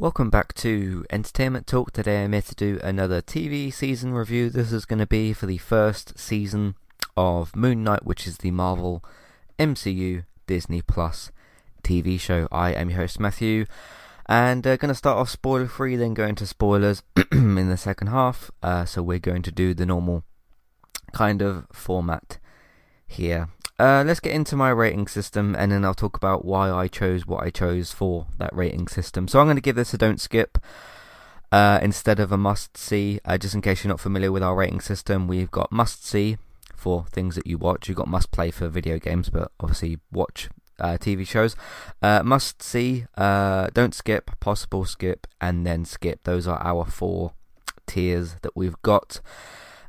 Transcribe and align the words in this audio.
Welcome 0.00 0.30
back 0.30 0.54
to 0.54 1.04
Entertainment 1.10 1.66
Talk. 1.66 1.90
Today 1.90 2.22
I'm 2.22 2.32
here 2.32 2.42
to 2.42 2.54
do 2.54 2.78
another 2.84 3.20
TV 3.20 3.72
season 3.72 4.14
review. 4.14 4.48
This 4.48 4.70
is 4.70 4.84
going 4.84 5.00
to 5.00 5.08
be 5.08 5.32
for 5.32 5.46
the 5.46 5.58
first 5.58 6.16
season 6.16 6.76
of 7.16 7.56
Moon 7.56 7.82
Knight, 7.82 8.06
which 8.06 8.24
is 8.24 8.38
the 8.38 8.52
Marvel 8.52 9.04
MCU 9.58 10.24
Disney 10.46 10.82
Plus 10.82 11.32
TV 11.82 12.18
show. 12.20 12.46
I 12.52 12.74
am 12.74 12.90
your 12.90 13.00
host 13.00 13.18
Matthew, 13.18 13.66
and 14.26 14.64
uh, 14.64 14.76
going 14.76 14.90
to 14.90 14.94
start 14.94 15.18
off 15.18 15.30
spoiler 15.30 15.66
free, 15.66 15.96
then 15.96 16.14
go 16.14 16.26
into 16.26 16.46
spoilers 16.46 17.02
in 17.32 17.68
the 17.68 17.76
second 17.76 18.06
half. 18.06 18.52
Uh, 18.62 18.84
so 18.84 19.02
we're 19.02 19.18
going 19.18 19.42
to 19.42 19.50
do 19.50 19.74
the 19.74 19.84
normal 19.84 20.22
kind 21.12 21.42
of 21.42 21.66
format 21.72 22.38
here. 23.08 23.48
Uh, 23.78 24.02
let's 24.04 24.18
get 24.18 24.32
into 24.32 24.56
my 24.56 24.70
rating 24.70 25.06
system 25.06 25.54
and 25.56 25.70
then 25.70 25.84
I'll 25.84 25.94
talk 25.94 26.16
about 26.16 26.44
why 26.44 26.68
I 26.68 26.88
chose 26.88 27.26
what 27.26 27.44
I 27.44 27.50
chose 27.50 27.92
for 27.92 28.26
that 28.38 28.52
rating 28.52 28.88
system. 28.88 29.28
So 29.28 29.38
I'm 29.38 29.46
going 29.46 29.56
to 29.56 29.62
give 29.62 29.76
this 29.76 29.94
a 29.94 29.98
don't 29.98 30.20
skip 30.20 30.58
uh, 31.52 31.78
instead 31.80 32.18
of 32.18 32.32
a 32.32 32.36
must 32.36 32.76
see. 32.76 33.20
Uh, 33.24 33.38
just 33.38 33.54
in 33.54 33.62
case 33.62 33.84
you're 33.84 33.90
not 33.90 34.00
familiar 34.00 34.32
with 34.32 34.42
our 34.42 34.56
rating 34.56 34.80
system, 34.80 35.28
we've 35.28 35.52
got 35.52 35.70
must 35.70 36.04
see 36.04 36.38
for 36.74 37.06
things 37.12 37.36
that 37.36 37.46
you 37.46 37.56
watch. 37.56 37.88
You've 37.88 37.98
got 37.98 38.08
must 38.08 38.32
play 38.32 38.50
for 38.50 38.68
video 38.68 38.98
games, 38.98 39.30
but 39.30 39.52
obviously 39.60 40.00
watch 40.10 40.48
uh, 40.80 40.98
TV 41.00 41.24
shows. 41.24 41.54
Uh, 42.02 42.24
must 42.24 42.60
see, 42.60 43.06
uh, 43.16 43.68
don't 43.74 43.94
skip, 43.94 44.40
possible 44.40 44.86
skip, 44.86 45.28
and 45.40 45.64
then 45.64 45.84
skip. 45.84 46.24
Those 46.24 46.48
are 46.48 46.60
our 46.64 46.84
four 46.84 47.32
tiers 47.86 48.34
that 48.42 48.56
we've 48.56 48.80
got. 48.82 49.20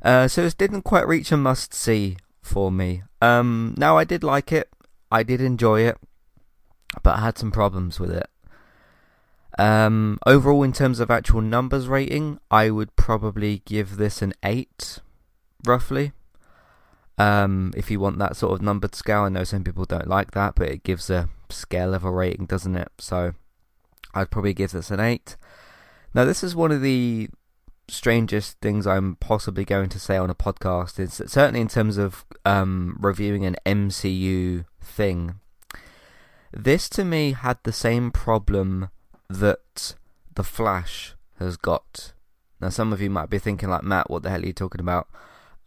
So 0.04 0.28
this 0.28 0.54
didn't 0.54 0.82
quite 0.82 1.08
reach 1.08 1.32
a 1.32 1.36
must 1.36 1.74
see 1.74 2.16
for 2.42 2.70
me. 2.70 3.02
Um, 3.20 3.74
now 3.76 3.96
I 3.96 4.04
did 4.04 4.24
like 4.24 4.52
it, 4.52 4.70
I 5.10 5.22
did 5.22 5.40
enjoy 5.40 5.82
it, 5.82 5.98
but 7.02 7.16
I 7.16 7.20
had 7.20 7.38
some 7.38 7.50
problems 7.50 8.00
with 8.00 8.10
it. 8.10 8.28
Um, 9.58 10.18
overall, 10.26 10.62
in 10.62 10.72
terms 10.72 11.00
of 11.00 11.10
actual 11.10 11.40
numbers 11.40 11.88
rating, 11.88 12.38
I 12.50 12.70
would 12.70 12.96
probably 12.96 13.62
give 13.64 13.96
this 13.96 14.22
an 14.22 14.32
eight, 14.42 15.00
roughly. 15.66 16.12
Um, 17.18 17.72
if 17.76 17.90
you 17.90 18.00
want 18.00 18.18
that 18.18 18.36
sort 18.36 18.54
of 18.54 18.62
numbered 18.62 18.94
scale, 18.94 19.22
I 19.22 19.28
know 19.28 19.44
some 19.44 19.64
people 19.64 19.84
don't 19.84 20.08
like 20.08 20.30
that, 20.30 20.54
but 20.54 20.68
it 20.68 20.84
gives 20.84 21.10
a 21.10 21.28
scale 21.50 21.92
of 21.92 22.04
a 22.04 22.10
rating, 22.10 22.46
doesn't 22.46 22.76
it? 22.76 22.88
So 22.98 23.34
I'd 24.14 24.30
probably 24.30 24.54
give 24.54 24.72
this 24.72 24.90
an 24.90 25.00
eight. 25.00 25.36
Now, 26.14 26.24
this 26.24 26.42
is 26.42 26.56
one 26.56 26.72
of 26.72 26.80
the 26.80 27.28
strangest 27.90 28.60
things 28.60 28.86
I'm 28.86 29.16
possibly 29.16 29.64
going 29.64 29.88
to 29.90 29.98
say 29.98 30.16
on 30.16 30.30
a 30.30 30.34
podcast 30.34 30.98
is 30.98 31.22
certainly 31.30 31.60
in 31.60 31.68
terms 31.68 31.98
of 31.98 32.24
um, 32.44 32.96
reviewing 33.00 33.44
an 33.44 33.56
MCU 33.66 34.64
thing. 34.80 35.34
This 36.52 36.88
to 36.90 37.04
me 37.04 37.32
had 37.32 37.58
the 37.62 37.72
same 37.72 38.10
problem 38.10 38.90
that 39.28 39.94
The 40.34 40.42
Flash 40.42 41.14
has 41.38 41.56
got. 41.56 42.12
Now, 42.60 42.68
some 42.68 42.92
of 42.92 43.00
you 43.00 43.08
might 43.08 43.30
be 43.30 43.38
thinking, 43.38 43.70
like, 43.70 43.82
Matt, 43.82 44.10
what 44.10 44.22
the 44.22 44.30
hell 44.30 44.42
are 44.42 44.46
you 44.46 44.52
talking 44.52 44.80
about? 44.80 45.08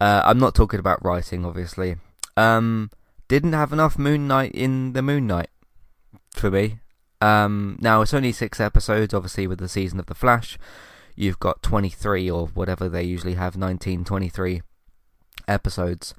Uh, 0.00 0.22
I'm 0.24 0.38
not 0.38 0.54
talking 0.54 0.80
about 0.80 1.04
writing, 1.04 1.44
obviously. 1.44 1.96
Um, 2.36 2.90
didn't 3.28 3.54
have 3.54 3.72
enough 3.72 3.98
Moon 3.98 4.28
Knight 4.28 4.52
in 4.52 4.92
the 4.92 5.02
Moon 5.02 5.26
Knight 5.26 5.48
for 6.30 6.50
me. 6.50 6.80
Um, 7.20 7.78
now, 7.80 8.02
it's 8.02 8.14
only 8.14 8.32
six 8.32 8.60
episodes, 8.60 9.14
obviously, 9.14 9.46
with 9.46 9.58
the 9.58 9.68
season 9.68 9.98
of 9.98 10.06
The 10.06 10.14
Flash 10.14 10.58
you've 11.16 11.38
got 11.38 11.62
23 11.62 12.30
or 12.30 12.46
whatever 12.48 12.88
they 12.88 13.02
usually 13.02 13.34
have 13.34 13.56
19 13.56 14.04
23 14.04 14.62
episodes. 15.46 16.14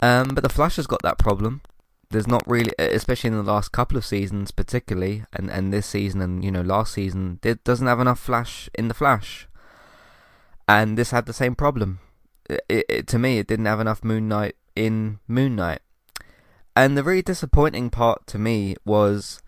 Um, 0.00 0.28
but 0.28 0.42
the 0.42 0.48
flash 0.48 0.76
has 0.76 0.86
got 0.86 1.02
that 1.02 1.18
problem. 1.18 1.62
There's 2.10 2.26
not 2.26 2.42
really 2.46 2.72
especially 2.78 3.28
in 3.28 3.36
the 3.36 3.42
last 3.42 3.72
couple 3.72 3.96
of 3.96 4.04
seasons 4.04 4.50
particularly 4.50 5.24
and, 5.32 5.50
and 5.50 5.72
this 5.72 5.86
season 5.86 6.20
and 6.20 6.44
you 6.44 6.50
know 6.50 6.60
last 6.60 6.92
season 6.92 7.40
it 7.42 7.64
doesn't 7.64 7.86
have 7.86 8.00
enough 8.00 8.18
flash 8.18 8.68
in 8.74 8.88
the 8.88 8.94
flash. 8.94 9.48
And 10.68 10.98
this 10.98 11.10
had 11.10 11.26
the 11.26 11.32
same 11.32 11.54
problem. 11.54 12.00
It, 12.50 12.84
it, 12.88 13.06
to 13.08 13.18
me 13.18 13.38
it 13.38 13.46
didn't 13.46 13.66
have 13.66 13.80
enough 13.80 14.04
moon 14.04 14.28
knight 14.28 14.56
in 14.76 15.20
moon 15.26 15.56
knight. 15.56 15.80
And 16.74 16.96
the 16.96 17.02
really 17.02 17.22
disappointing 17.22 17.90
part 17.90 18.26
to 18.28 18.38
me 18.38 18.76
was 18.84 19.40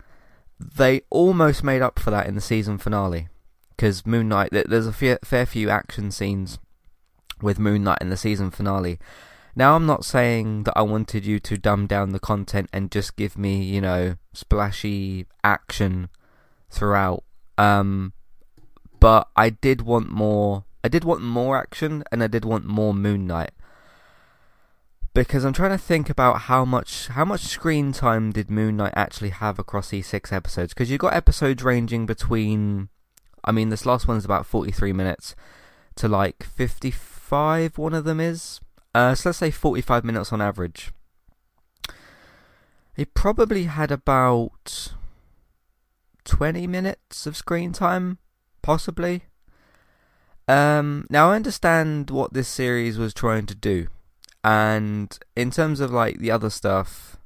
they 0.58 1.02
almost 1.10 1.64
made 1.64 1.82
up 1.82 1.98
for 1.98 2.10
that 2.10 2.26
in 2.26 2.34
the 2.34 2.40
season 2.40 2.78
finale 2.78 3.28
because 3.76 4.06
Moon 4.06 4.28
Knight, 4.28 4.50
there's 4.52 4.86
a 4.86 4.92
fair, 4.92 5.18
fair 5.24 5.46
few 5.46 5.70
action 5.70 6.10
scenes 6.10 6.58
with 7.42 7.58
Moon 7.58 7.84
Knight 7.84 7.98
in 8.00 8.10
the 8.10 8.16
season 8.16 8.50
finale. 8.50 8.98
Now, 9.56 9.76
I'm 9.76 9.86
not 9.86 10.04
saying 10.04 10.64
that 10.64 10.76
I 10.76 10.82
wanted 10.82 11.24
you 11.24 11.38
to 11.40 11.56
dumb 11.56 11.86
down 11.86 12.10
the 12.10 12.18
content 12.18 12.68
and 12.72 12.90
just 12.90 13.16
give 13.16 13.38
me, 13.38 13.62
you 13.62 13.80
know, 13.80 14.16
splashy 14.32 15.26
action 15.44 16.08
throughout. 16.70 17.22
Um, 17.56 18.12
but 18.98 19.28
I 19.36 19.50
did 19.50 19.82
want 19.82 20.10
more. 20.10 20.64
I 20.82 20.88
did 20.88 21.04
want 21.04 21.22
more 21.22 21.56
action, 21.56 22.02
and 22.10 22.22
I 22.22 22.26
did 22.26 22.44
want 22.44 22.64
more 22.66 22.92
Moon 22.92 23.26
Knight. 23.26 23.52
Because 25.14 25.44
I'm 25.44 25.52
trying 25.52 25.70
to 25.70 25.78
think 25.78 26.10
about 26.10 26.42
how 26.42 26.64
much 26.64 27.06
how 27.08 27.24
much 27.24 27.42
screen 27.42 27.92
time 27.92 28.32
did 28.32 28.50
Moon 28.50 28.76
Knight 28.76 28.94
actually 28.96 29.30
have 29.30 29.60
across 29.60 29.90
these 29.90 30.08
six 30.08 30.32
episodes? 30.32 30.74
Because 30.74 30.90
you've 30.90 30.98
got 30.98 31.14
episodes 31.14 31.62
ranging 31.62 32.06
between 32.06 32.88
I 33.44 33.52
mean, 33.52 33.68
this 33.68 33.86
last 33.86 34.08
one's 34.08 34.24
about 34.24 34.46
43 34.46 34.92
minutes 34.92 35.34
to 35.96 36.08
like 36.08 36.42
55, 36.42 37.78
one 37.78 37.94
of 37.94 38.04
them 38.04 38.20
is. 38.20 38.60
Uh, 38.94 39.14
so 39.14 39.28
let's 39.28 39.38
say 39.38 39.50
45 39.50 40.04
minutes 40.04 40.32
on 40.32 40.40
average. 40.40 40.92
He 42.96 43.04
probably 43.04 43.64
had 43.64 43.90
about 43.90 44.92
20 46.24 46.66
minutes 46.66 47.26
of 47.26 47.36
screen 47.36 47.72
time, 47.72 48.18
possibly. 48.62 49.24
Um, 50.46 51.06
now, 51.10 51.30
I 51.30 51.36
understand 51.36 52.10
what 52.10 52.34
this 52.34 52.48
series 52.48 52.98
was 52.98 53.12
trying 53.12 53.46
to 53.46 53.54
do. 53.54 53.88
And 54.44 55.18
in 55.34 55.50
terms 55.50 55.80
of 55.80 55.90
like 55.90 56.18
the 56.18 56.30
other 56.30 56.50
stuff, 56.50 57.16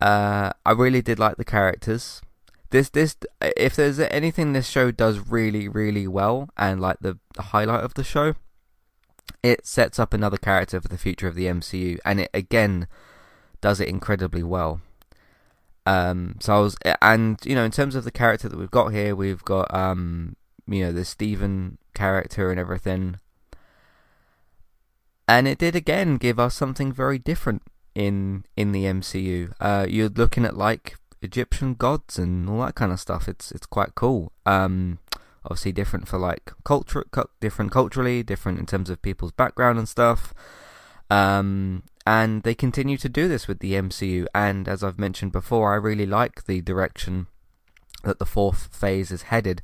uh, 0.00 0.50
I 0.64 0.72
really 0.72 1.00
did 1.00 1.18
like 1.18 1.36
the 1.36 1.44
characters 1.44 2.20
this 2.70 2.88
this 2.90 3.16
if 3.40 3.76
there's 3.76 3.98
anything 3.98 4.52
this 4.52 4.68
show 4.68 4.90
does 4.90 5.18
really 5.18 5.68
really 5.68 6.06
well 6.06 6.48
and 6.56 6.80
like 6.80 6.98
the, 7.00 7.18
the 7.34 7.42
highlight 7.42 7.84
of 7.84 7.94
the 7.94 8.04
show 8.04 8.34
it 9.42 9.66
sets 9.66 9.98
up 9.98 10.12
another 10.12 10.36
character 10.36 10.80
for 10.80 10.88
the 10.88 10.98
future 10.98 11.28
of 11.28 11.34
the 11.34 11.46
MCU 11.46 11.98
and 12.04 12.20
it 12.20 12.30
again 12.34 12.86
does 13.60 13.80
it 13.80 13.88
incredibly 13.88 14.42
well. 14.42 14.80
Um 15.84 16.36
so 16.40 16.56
I 16.56 16.60
was 16.60 16.76
and 17.00 17.38
you 17.44 17.54
know 17.54 17.64
in 17.64 17.70
terms 17.70 17.94
of 17.94 18.04
the 18.04 18.10
character 18.10 18.48
that 18.48 18.58
we've 18.58 18.70
got 18.70 18.92
here 18.92 19.14
we've 19.14 19.44
got 19.44 19.72
um 19.74 20.36
you 20.66 20.84
know 20.84 20.92
the 20.92 21.04
Steven 21.04 21.78
character 21.94 22.50
and 22.50 22.58
everything. 22.58 23.18
And 25.28 25.48
it 25.48 25.58
did 25.58 25.74
again 25.74 26.16
give 26.18 26.38
us 26.38 26.54
something 26.54 26.92
very 26.92 27.18
different 27.18 27.62
in 27.94 28.44
in 28.56 28.72
the 28.72 28.84
MCU 28.84 29.52
uh 29.60 29.86
you're 29.88 30.08
looking 30.08 30.44
at 30.44 30.56
like 30.56 30.96
Egyptian 31.26 31.74
gods 31.74 32.18
and 32.18 32.48
all 32.48 32.60
that 32.60 32.74
kind 32.74 32.92
of 32.92 33.00
stuff. 33.00 33.28
It's 33.28 33.52
it's 33.52 33.66
quite 33.66 33.94
cool. 33.94 34.32
Um, 34.46 34.98
obviously 35.44 35.72
different 35.72 36.08
for 36.08 36.18
like 36.18 36.52
culture, 36.64 37.04
different 37.40 37.70
culturally, 37.70 38.22
different 38.22 38.58
in 38.58 38.66
terms 38.66 38.90
of 38.90 39.02
people's 39.02 39.32
background 39.32 39.78
and 39.78 39.88
stuff. 39.88 40.34
Um, 41.10 41.84
and 42.06 42.42
they 42.42 42.54
continue 42.54 42.96
to 42.98 43.08
do 43.08 43.28
this 43.28 43.46
with 43.48 43.60
the 43.60 43.74
MCU. 43.74 44.26
And 44.34 44.68
as 44.68 44.82
I've 44.82 44.98
mentioned 44.98 45.32
before, 45.32 45.72
I 45.72 45.76
really 45.76 46.06
like 46.06 46.46
the 46.46 46.60
direction 46.60 47.26
that 48.04 48.18
the 48.18 48.26
fourth 48.26 48.74
phase 48.74 49.10
is 49.10 49.22
headed, 49.22 49.62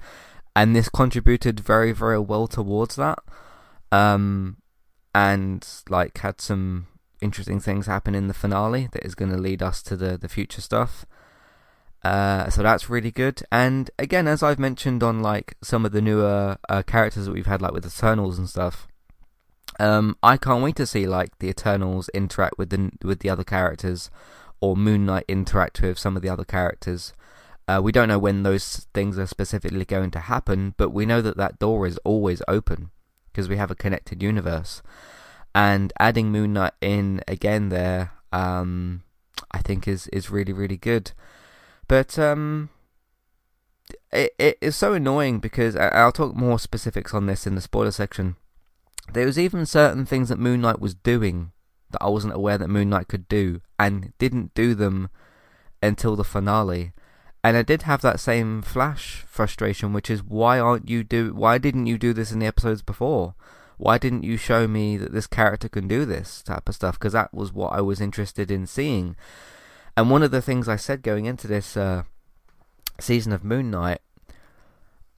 and 0.54 0.74
this 0.74 0.88
contributed 0.88 1.60
very 1.60 1.92
very 1.92 2.18
well 2.18 2.46
towards 2.46 2.96
that. 2.96 3.18
Um, 3.90 4.56
and 5.14 5.66
like 5.88 6.18
had 6.18 6.40
some 6.40 6.86
interesting 7.20 7.60
things 7.60 7.86
happen 7.86 8.14
in 8.14 8.26
the 8.26 8.34
finale 8.34 8.88
that 8.92 9.04
is 9.04 9.14
going 9.14 9.30
to 9.30 9.36
lead 9.36 9.62
us 9.62 9.82
to 9.82 9.96
the 9.96 10.18
the 10.18 10.28
future 10.28 10.60
stuff. 10.60 11.04
Uh, 12.04 12.50
so 12.50 12.62
that's 12.62 12.90
really 12.90 13.12
good. 13.12 13.42
And 13.52 13.90
again, 13.98 14.26
as 14.26 14.42
I've 14.42 14.58
mentioned 14.58 15.02
on 15.02 15.20
like 15.20 15.56
some 15.62 15.86
of 15.86 15.92
the 15.92 16.02
newer 16.02 16.58
uh, 16.68 16.82
characters 16.82 17.26
that 17.26 17.32
we've 17.32 17.46
had, 17.46 17.62
like 17.62 17.72
with 17.72 17.86
Eternals 17.86 18.38
and 18.38 18.48
stuff, 18.48 18.88
um, 19.78 20.16
I 20.22 20.36
can't 20.36 20.62
wait 20.62 20.76
to 20.76 20.86
see 20.86 21.06
like 21.06 21.38
the 21.38 21.48
Eternals 21.48 22.08
interact 22.10 22.58
with 22.58 22.70
the 22.70 22.90
with 23.02 23.20
the 23.20 23.30
other 23.30 23.44
characters, 23.44 24.10
or 24.60 24.76
Moon 24.76 25.06
Knight 25.06 25.24
interact 25.28 25.80
with 25.80 25.98
some 25.98 26.16
of 26.16 26.22
the 26.22 26.28
other 26.28 26.44
characters. 26.44 27.12
Uh, 27.68 27.80
we 27.82 27.92
don't 27.92 28.08
know 28.08 28.18
when 28.18 28.42
those 28.42 28.88
things 28.92 29.18
are 29.18 29.26
specifically 29.26 29.84
going 29.84 30.10
to 30.10 30.20
happen, 30.20 30.74
but 30.76 30.90
we 30.90 31.06
know 31.06 31.22
that 31.22 31.36
that 31.36 31.60
door 31.60 31.86
is 31.86 31.98
always 31.98 32.42
open 32.48 32.90
because 33.30 33.48
we 33.48 33.56
have 33.56 33.70
a 33.70 33.76
connected 33.76 34.22
universe. 34.22 34.82
And 35.54 35.92
adding 36.00 36.32
Moon 36.32 36.54
Knight 36.54 36.72
in 36.80 37.22
again 37.28 37.68
there, 37.68 38.12
um, 38.32 39.04
I 39.52 39.58
think 39.58 39.86
is 39.86 40.08
is 40.08 40.30
really 40.30 40.52
really 40.52 40.76
good. 40.76 41.12
But 41.88 42.18
um, 42.18 42.70
it 44.12 44.34
it 44.38 44.58
is 44.60 44.76
so 44.76 44.94
annoying 44.94 45.40
because 45.40 45.76
I'll 45.76 46.12
talk 46.12 46.34
more 46.34 46.58
specifics 46.58 47.12
on 47.14 47.26
this 47.26 47.46
in 47.46 47.54
the 47.54 47.60
spoiler 47.60 47.90
section. 47.90 48.36
There 49.12 49.26
was 49.26 49.38
even 49.38 49.66
certain 49.66 50.06
things 50.06 50.28
that 50.28 50.38
Moon 50.38 50.60
Knight 50.60 50.80
was 50.80 50.94
doing 50.94 51.52
that 51.90 52.02
I 52.02 52.08
wasn't 52.08 52.34
aware 52.34 52.56
that 52.56 52.68
Moon 52.68 52.88
Knight 52.88 53.08
could 53.08 53.28
do, 53.28 53.60
and 53.78 54.12
didn't 54.18 54.54
do 54.54 54.74
them 54.74 55.10
until 55.82 56.16
the 56.16 56.24
finale. 56.24 56.92
and 57.44 57.56
I 57.56 57.62
did 57.62 57.82
have 57.82 58.02
that 58.02 58.20
same 58.20 58.62
Flash 58.62 59.24
frustration, 59.26 59.92
which 59.92 60.08
is 60.08 60.22
why 60.22 60.58
aren't 60.60 60.88
you 60.88 61.02
do? 61.02 61.34
Why 61.34 61.58
didn't 61.58 61.86
you 61.86 61.98
do 61.98 62.12
this 62.12 62.30
in 62.30 62.38
the 62.38 62.46
episodes 62.46 62.82
before? 62.82 63.34
Why 63.78 63.98
didn't 63.98 64.22
you 64.22 64.36
show 64.36 64.68
me 64.68 64.96
that 64.96 65.12
this 65.12 65.26
character 65.26 65.68
can 65.68 65.88
do 65.88 66.04
this 66.04 66.42
type 66.42 66.68
of 66.68 66.76
stuff? 66.76 66.98
Because 66.98 67.14
that 67.14 67.34
was 67.34 67.52
what 67.52 67.72
I 67.72 67.80
was 67.80 68.00
interested 68.00 68.50
in 68.50 68.66
seeing. 68.66 69.16
And 69.96 70.10
one 70.10 70.22
of 70.22 70.30
the 70.30 70.42
things 70.42 70.68
I 70.68 70.76
said 70.76 71.02
going 71.02 71.26
into 71.26 71.46
this 71.46 71.76
uh, 71.76 72.04
season 72.98 73.32
of 73.32 73.44
Moon 73.44 73.70
Knight 73.70 74.00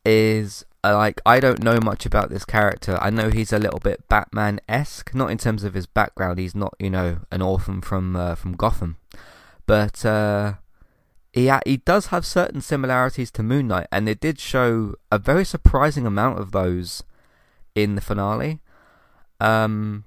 is 0.05 0.65
uh, 0.82 0.94
like 0.94 1.21
I 1.25 1.41
don't 1.41 1.62
know 1.62 1.79
much 1.82 2.05
about 2.05 2.29
this 2.29 2.44
character. 2.44 2.99
I 3.00 3.11
know 3.11 3.31
he's 3.31 3.53
a 3.53 3.59
little 3.59 3.79
bit 3.79 4.09
Batman 4.09 4.61
esque, 4.69 5.15
not 5.15 5.31
in 5.31 5.38
terms 5.38 5.65
of 5.65 5.75
his 5.75 5.87
background. 5.87 6.38
He's 6.38 6.55
not, 6.55 6.75
you 6.79 6.91
know, 6.91 7.21
an 7.31 7.41
orphan 7.41 7.81
from 7.81 8.17
uh, 8.17 8.35
from 8.35 8.56
Gotham, 8.56 8.97
but 9.67 10.05
uh, 10.05 10.55
he 11.32 11.47
ha- 11.47 11.62
he 11.65 11.79
does 11.79 12.06
have 12.06 12.27
certain 12.27 12.61
similarities 12.61 13.31
to 13.32 13.43
Moon 13.43 13.69
Knight, 13.69 13.87
and 13.91 14.06
they 14.06 14.15
did 14.15 14.38
show 14.38 14.94
a 15.11 15.19
very 15.19 15.44
surprising 15.44 16.06
amount 16.06 16.38
of 16.38 16.53
those 16.53 17.03
in 17.75 17.94
the 17.94 18.00
finale. 18.00 18.61
Um, 19.41 20.05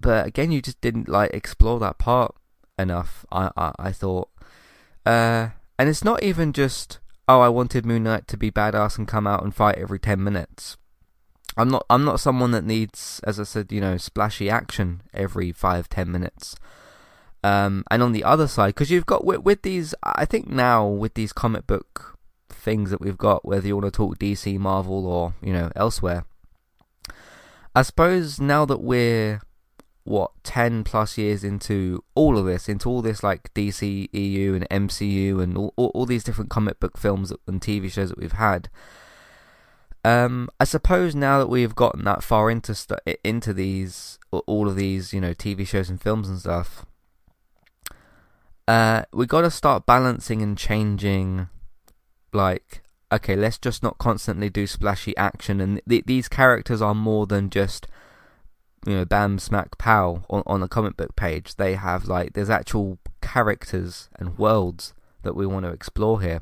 but 0.00 0.26
again, 0.26 0.52
you 0.52 0.62
just 0.62 0.80
didn't 0.80 1.08
like 1.08 1.34
explore 1.34 1.78
that 1.80 1.98
part 1.98 2.34
enough. 2.78 3.24
I 3.30 3.50
I, 3.56 3.72
I 3.78 3.92
thought, 3.92 4.28
uh, 5.06 5.48
and 5.78 5.88
it's 5.88 6.04
not 6.04 6.22
even 6.22 6.52
just 6.52 6.98
oh, 7.26 7.40
I 7.40 7.48
wanted 7.48 7.86
Moon 7.86 8.04
Knight 8.04 8.28
to 8.28 8.36
be 8.36 8.50
badass 8.50 8.98
and 8.98 9.08
come 9.08 9.26
out 9.26 9.42
and 9.42 9.54
fight 9.54 9.78
every 9.78 9.98
ten 9.98 10.22
minutes. 10.22 10.76
I'm 11.56 11.70
not 11.70 11.86
I'm 11.88 12.04
not 12.04 12.20
someone 12.20 12.50
that 12.50 12.64
needs, 12.64 13.20
as 13.24 13.38
I 13.38 13.44
said, 13.44 13.70
you 13.70 13.80
know, 13.80 13.96
splashy 13.96 14.50
action 14.50 15.02
every 15.12 15.52
five 15.52 15.88
ten 15.88 16.10
minutes. 16.10 16.56
Um, 17.42 17.84
and 17.90 18.02
on 18.02 18.12
the 18.12 18.24
other 18.24 18.48
side, 18.48 18.68
because 18.68 18.90
you've 18.90 19.04
got 19.04 19.24
with, 19.24 19.40
with 19.40 19.60
these, 19.62 19.94
I 20.02 20.24
think 20.24 20.48
now 20.48 20.86
with 20.86 21.12
these 21.12 21.32
comic 21.32 21.66
book 21.66 22.18
things 22.48 22.90
that 22.90 23.02
we've 23.02 23.18
got, 23.18 23.44
whether 23.44 23.66
you 23.66 23.76
want 23.76 23.84
to 23.84 23.90
talk 23.90 24.18
DC, 24.18 24.58
Marvel, 24.58 25.06
or 25.06 25.34
you 25.42 25.52
know 25.52 25.70
elsewhere, 25.76 26.24
I 27.74 27.82
suppose 27.82 28.40
now 28.40 28.64
that 28.64 28.80
we're 28.80 29.42
what 30.04 30.30
10 30.42 30.84
plus 30.84 31.16
years 31.16 31.42
into 31.42 32.04
all 32.14 32.36
of 32.36 32.44
this 32.44 32.68
into 32.68 32.88
all 32.88 33.00
this 33.00 33.22
like 33.22 33.52
DC 33.54 34.08
EU 34.12 34.54
and 34.54 34.68
MCU 34.68 35.42
and 35.42 35.56
all, 35.56 35.72
all, 35.76 35.90
all, 35.94 36.06
these 36.06 36.22
different 36.22 36.50
comic 36.50 36.78
book 36.78 36.98
films 36.98 37.32
and 37.46 37.60
TV 37.60 37.90
shows 37.90 38.10
that 38.10 38.18
we've 38.18 38.32
had. 38.32 38.68
Um 40.04 40.50
I 40.60 40.64
suppose 40.64 41.14
now 41.14 41.38
that 41.38 41.48
we've 41.48 41.74
gotten 41.74 42.04
that 42.04 42.22
far 42.22 42.50
into 42.50 42.74
st- 42.74 43.00
into 43.24 43.54
these 43.54 44.18
all 44.30 44.68
of 44.68 44.76
these 44.76 45.14
you 45.14 45.20
know 45.22 45.32
TV 45.32 45.66
shows 45.66 45.88
and 45.88 46.00
films 46.00 46.28
and 46.28 46.38
stuff 46.38 46.84
uh 48.68 49.02
we 49.12 49.26
got 49.26 49.42
to 49.42 49.50
start 49.50 49.86
balancing 49.86 50.42
and 50.42 50.56
changing 50.58 51.48
like 52.32 52.82
okay 53.12 53.36
let's 53.36 53.58
just 53.58 53.82
not 53.82 53.98
constantly 53.98 54.50
do 54.50 54.66
splashy 54.66 55.16
action 55.16 55.60
and 55.60 55.80
th- 55.88 56.04
these 56.06 56.28
characters 56.28 56.82
are 56.82 56.94
more 56.94 57.26
than 57.26 57.48
just 57.48 57.86
you 58.86 58.94
know, 58.96 59.04
bam, 59.04 59.38
smack, 59.38 59.78
pow 59.78 60.24
on, 60.28 60.42
on 60.46 60.62
a 60.62 60.68
comic 60.68 60.96
book 60.96 61.16
page. 61.16 61.56
They 61.56 61.74
have 61.74 62.06
like 62.06 62.32
there's 62.32 62.50
actual 62.50 62.98
characters 63.20 64.08
and 64.16 64.38
worlds 64.38 64.92
that 65.22 65.34
we 65.34 65.46
want 65.46 65.64
to 65.64 65.72
explore 65.72 66.20
here. 66.20 66.40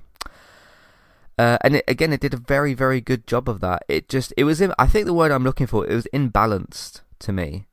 Uh, 1.39 1.57
and 1.63 1.77
it, 1.77 1.85
again, 1.89 2.13
it 2.13 2.21
did 2.21 2.35
a 2.35 2.39
very, 2.39 2.75
very 2.75 3.01
good 3.01 3.27
job 3.27 3.49
of 3.49 3.61
that. 3.61 3.83
It 3.89 4.09
just, 4.09 4.35
it 4.37 4.45
was, 4.45 4.61
in, 4.61 4.75
I 4.79 4.87
think 4.87 5.07
the 5.07 5.15
word 5.15 5.33
I'm 5.33 5.45
looking 5.45 5.67
for, 5.67 5.87
it 5.87 5.95
was 5.95 6.07
imbalanced 6.13 7.01
to 7.21 7.33
me. 7.33 7.67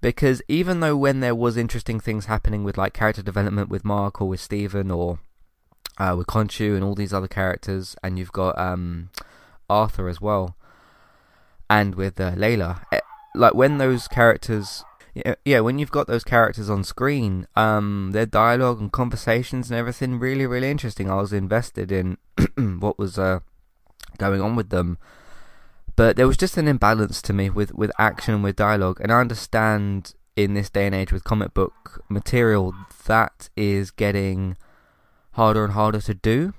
Because 0.00 0.40
even 0.48 0.80
though 0.80 0.96
when 0.96 1.20
there 1.20 1.34
was 1.34 1.56
interesting 1.56 2.00
things 2.00 2.26
happening 2.26 2.64
with 2.64 2.78
like 2.78 2.92
character 2.92 3.22
development 3.22 3.68
with 3.68 3.84
Mark 3.84 4.20
or 4.20 4.28
with 4.28 4.40
Steven 4.40 4.90
or 4.90 5.18
uh, 5.98 6.14
with 6.16 6.26
Khonshu 6.26 6.74
and 6.74 6.84
all 6.84 6.94
these 6.94 7.12
other 7.12 7.28
characters, 7.28 7.96
and 8.02 8.18
you've 8.18 8.32
got 8.32 8.58
um, 8.58 9.10
Arthur 9.70 10.08
as 10.08 10.20
well, 10.20 10.54
and 11.70 11.94
with 11.94 12.20
uh, 12.20 12.32
Layla, 12.32 12.82
like 13.36 13.54
when 13.54 13.78
those 13.78 14.08
characters 14.08 14.84
yeah, 15.44 15.60
when 15.60 15.78
you've 15.78 15.90
got 15.90 16.06
those 16.06 16.24
characters 16.24 16.68
on 16.68 16.84
screen, 16.84 17.46
um, 17.56 18.10
their 18.12 18.26
dialogue 18.26 18.80
and 18.80 18.92
conversations 18.92 19.70
and 19.70 19.78
everything 19.78 20.18
really, 20.18 20.46
really 20.46 20.70
interesting. 20.70 21.10
I 21.10 21.14
was 21.14 21.32
invested 21.32 21.90
in 21.90 22.18
what 22.80 22.98
was 22.98 23.18
uh, 23.18 23.40
going 24.18 24.42
on 24.42 24.56
with 24.56 24.68
them, 24.68 24.98
but 25.94 26.16
there 26.16 26.26
was 26.26 26.36
just 26.36 26.58
an 26.58 26.68
imbalance 26.68 27.22
to 27.22 27.32
me 27.32 27.48
with 27.48 27.74
with 27.74 27.90
action 27.98 28.34
and 28.34 28.44
with 28.44 28.56
dialogue. 28.56 29.00
And 29.00 29.10
I 29.10 29.20
understand 29.20 30.14
in 30.36 30.52
this 30.52 30.68
day 30.68 30.84
and 30.84 30.94
age 30.94 31.12
with 31.12 31.24
comic 31.24 31.54
book 31.54 32.02
material 32.10 32.74
that 33.06 33.48
is 33.56 33.90
getting 33.90 34.56
harder 35.32 35.64
and 35.64 35.72
harder 35.72 36.00
to 36.02 36.14
do. 36.14 36.52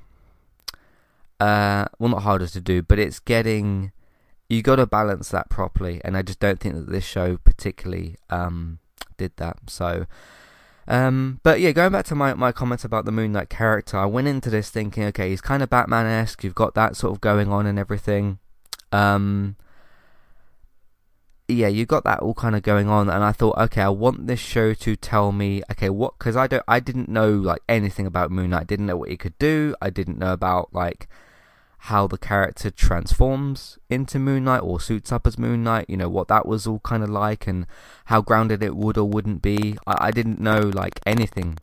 Uh, 1.39 1.85
well, 1.99 2.09
not 2.09 2.23
harder 2.23 2.47
to 2.47 2.59
do, 2.59 2.81
but 2.81 2.97
it's 2.97 3.19
getting 3.19 3.91
you 4.49 4.61
got 4.61 4.77
to 4.77 4.85
balance 4.85 5.29
that 5.29 5.49
properly, 5.49 6.01
and 6.03 6.15
I 6.15 6.21
just 6.21 6.39
don't 6.39 6.59
think 6.59 6.75
that 6.75 6.89
this 6.89 7.03
show 7.03 7.37
particularly 7.37 8.15
um, 8.29 8.79
did 9.17 9.33
that. 9.37 9.57
So, 9.67 10.05
um, 10.87 11.39
but 11.43 11.59
yeah, 11.59 11.71
going 11.71 11.91
back 11.91 12.05
to 12.05 12.15
my 12.15 12.33
my 12.33 12.51
comments 12.51 12.85
about 12.85 13.05
the 13.05 13.11
Moon 13.11 13.33
Knight 13.33 13.49
character, 13.49 13.97
I 13.97 14.05
went 14.05 14.27
into 14.27 14.49
this 14.49 14.69
thinking, 14.69 15.03
okay, 15.05 15.29
he's 15.29 15.41
kind 15.41 15.61
of 15.61 15.69
Batman 15.69 16.05
esque. 16.05 16.43
You've 16.43 16.55
got 16.55 16.75
that 16.75 16.95
sort 16.95 17.13
of 17.13 17.21
going 17.21 17.51
on 17.51 17.65
and 17.65 17.77
everything. 17.77 18.39
Um, 18.91 19.57
yeah, 21.49 21.67
you 21.67 21.85
got 21.85 22.03
that 22.03 22.19
all 22.19 22.33
kind 22.33 22.55
of 22.55 22.63
going 22.63 22.87
on, 22.87 23.09
and 23.09 23.23
I 23.23 23.33
thought, 23.33 23.57
okay, 23.57 23.81
I 23.81 23.89
want 23.89 24.27
this 24.27 24.39
show 24.39 24.73
to 24.73 24.95
tell 24.95 25.31
me, 25.31 25.61
okay, 25.71 25.89
what? 25.89 26.17
Because 26.17 26.35
I 26.37 26.47
don't, 26.47 26.63
I 26.67 26.79
didn't 26.79 27.09
know 27.09 27.31
like 27.31 27.61
anything 27.67 28.05
about 28.05 28.31
Moon 28.31 28.51
Knight. 28.51 28.61
I 28.61 28.65
didn't 28.65 28.85
know 28.85 28.97
what 28.97 29.09
he 29.09 29.17
could 29.17 29.37
do. 29.39 29.75
I 29.81 29.89
didn't 29.89 30.19
know 30.19 30.31
about 30.31 30.73
like 30.73 31.07
how 31.81 32.07
the 32.07 32.17
character 32.17 32.71
transforms 32.71 33.77
into 33.89 34.19
Moon 34.19 34.43
Knight 34.43 34.59
or 34.59 34.79
suits 34.79 35.11
up 35.11 35.27
as 35.27 35.37
Moon 35.37 35.63
Knight, 35.63 35.89
you 35.89 35.97
know, 35.97 36.09
what 36.09 36.27
that 36.27 36.45
was 36.45 36.65
all 36.65 36.79
kind 36.79 37.03
of 37.03 37.09
like 37.09 37.47
and 37.47 37.67
how 38.05 38.21
grounded 38.21 38.63
it 38.63 38.75
would 38.75 38.97
or 38.97 39.07
wouldn't 39.07 39.41
be. 39.41 39.77
I, 39.85 40.07
I 40.07 40.11
didn't 40.11 40.39
know 40.39 40.59
like 40.59 40.99
anything 41.05 41.57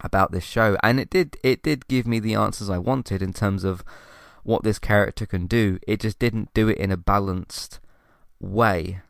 about 0.00 0.30
this 0.30 0.44
show 0.44 0.76
and 0.82 1.00
it 1.00 1.10
did 1.10 1.36
it 1.42 1.60
did 1.62 1.88
give 1.88 2.06
me 2.06 2.20
the 2.20 2.34
answers 2.34 2.70
I 2.70 2.78
wanted 2.78 3.20
in 3.20 3.32
terms 3.32 3.64
of 3.64 3.82
what 4.42 4.64
this 4.64 4.78
character 4.78 5.26
can 5.26 5.46
do. 5.46 5.78
It 5.86 6.00
just 6.00 6.18
didn't 6.18 6.52
do 6.54 6.68
it 6.68 6.78
in 6.78 6.90
a 6.90 6.96
balanced 6.96 7.80
way. 8.40 9.00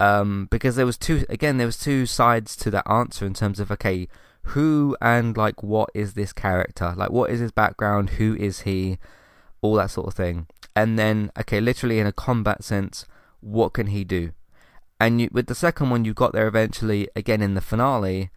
Um, 0.00 0.48
because 0.50 0.74
there 0.74 0.86
was 0.86 0.98
two 0.98 1.24
again 1.28 1.58
there 1.58 1.66
was 1.66 1.78
two 1.78 2.06
sides 2.06 2.56
to 2.56 2.70
that 2.72 2.90
answer 2.90 3.24
in 3.24 3.34
terms 3.34 3.60
of 3.60 3.70
okay 3.70 4.08
who 4.46 4.96
and 5.00 5.36
like 5.36 5.62
what 5.62 5.90
is 5.94 6.14
this 6.14 6.32
character 6.32 6.92
like 6.96 7.10
what 7.10 7.30
is 7.30 7.38
his 7.38 7.52
background 7.52 8.10
who 8.10 8.34
is 8.34 8.60
he 8.60 8.98
all 9.62 9.74
that 9.76 9.90
sort 9.90 10.08
of 10.08 10.14
thing. 10.14 10.46
And 10.76 10.98
then, 10.98 11.30
okay, 11.38 11.60
literally 11.60 11.98
in 11.98 12.06
a 12.06 12.12
combat 12.12 12.62
sense, 12.64 13.06
what 13.40 13.72
can 13.72 13.88
he 13.88 14.04
do? 14.04 14.32
And 15.00 15.20
you, 15.20 15.28
with 15.32 15.46
the 15.46 15.54
second 15.54 15.90
one, 15.90 16.04
you 16.04 16.14
got 16.14 16.32
there 16.32 16.46
eventually 16.46 17.08
again 17.16 17.42
in 17.42 17.54
the 17.54 17.60
finale. 17.60 18.30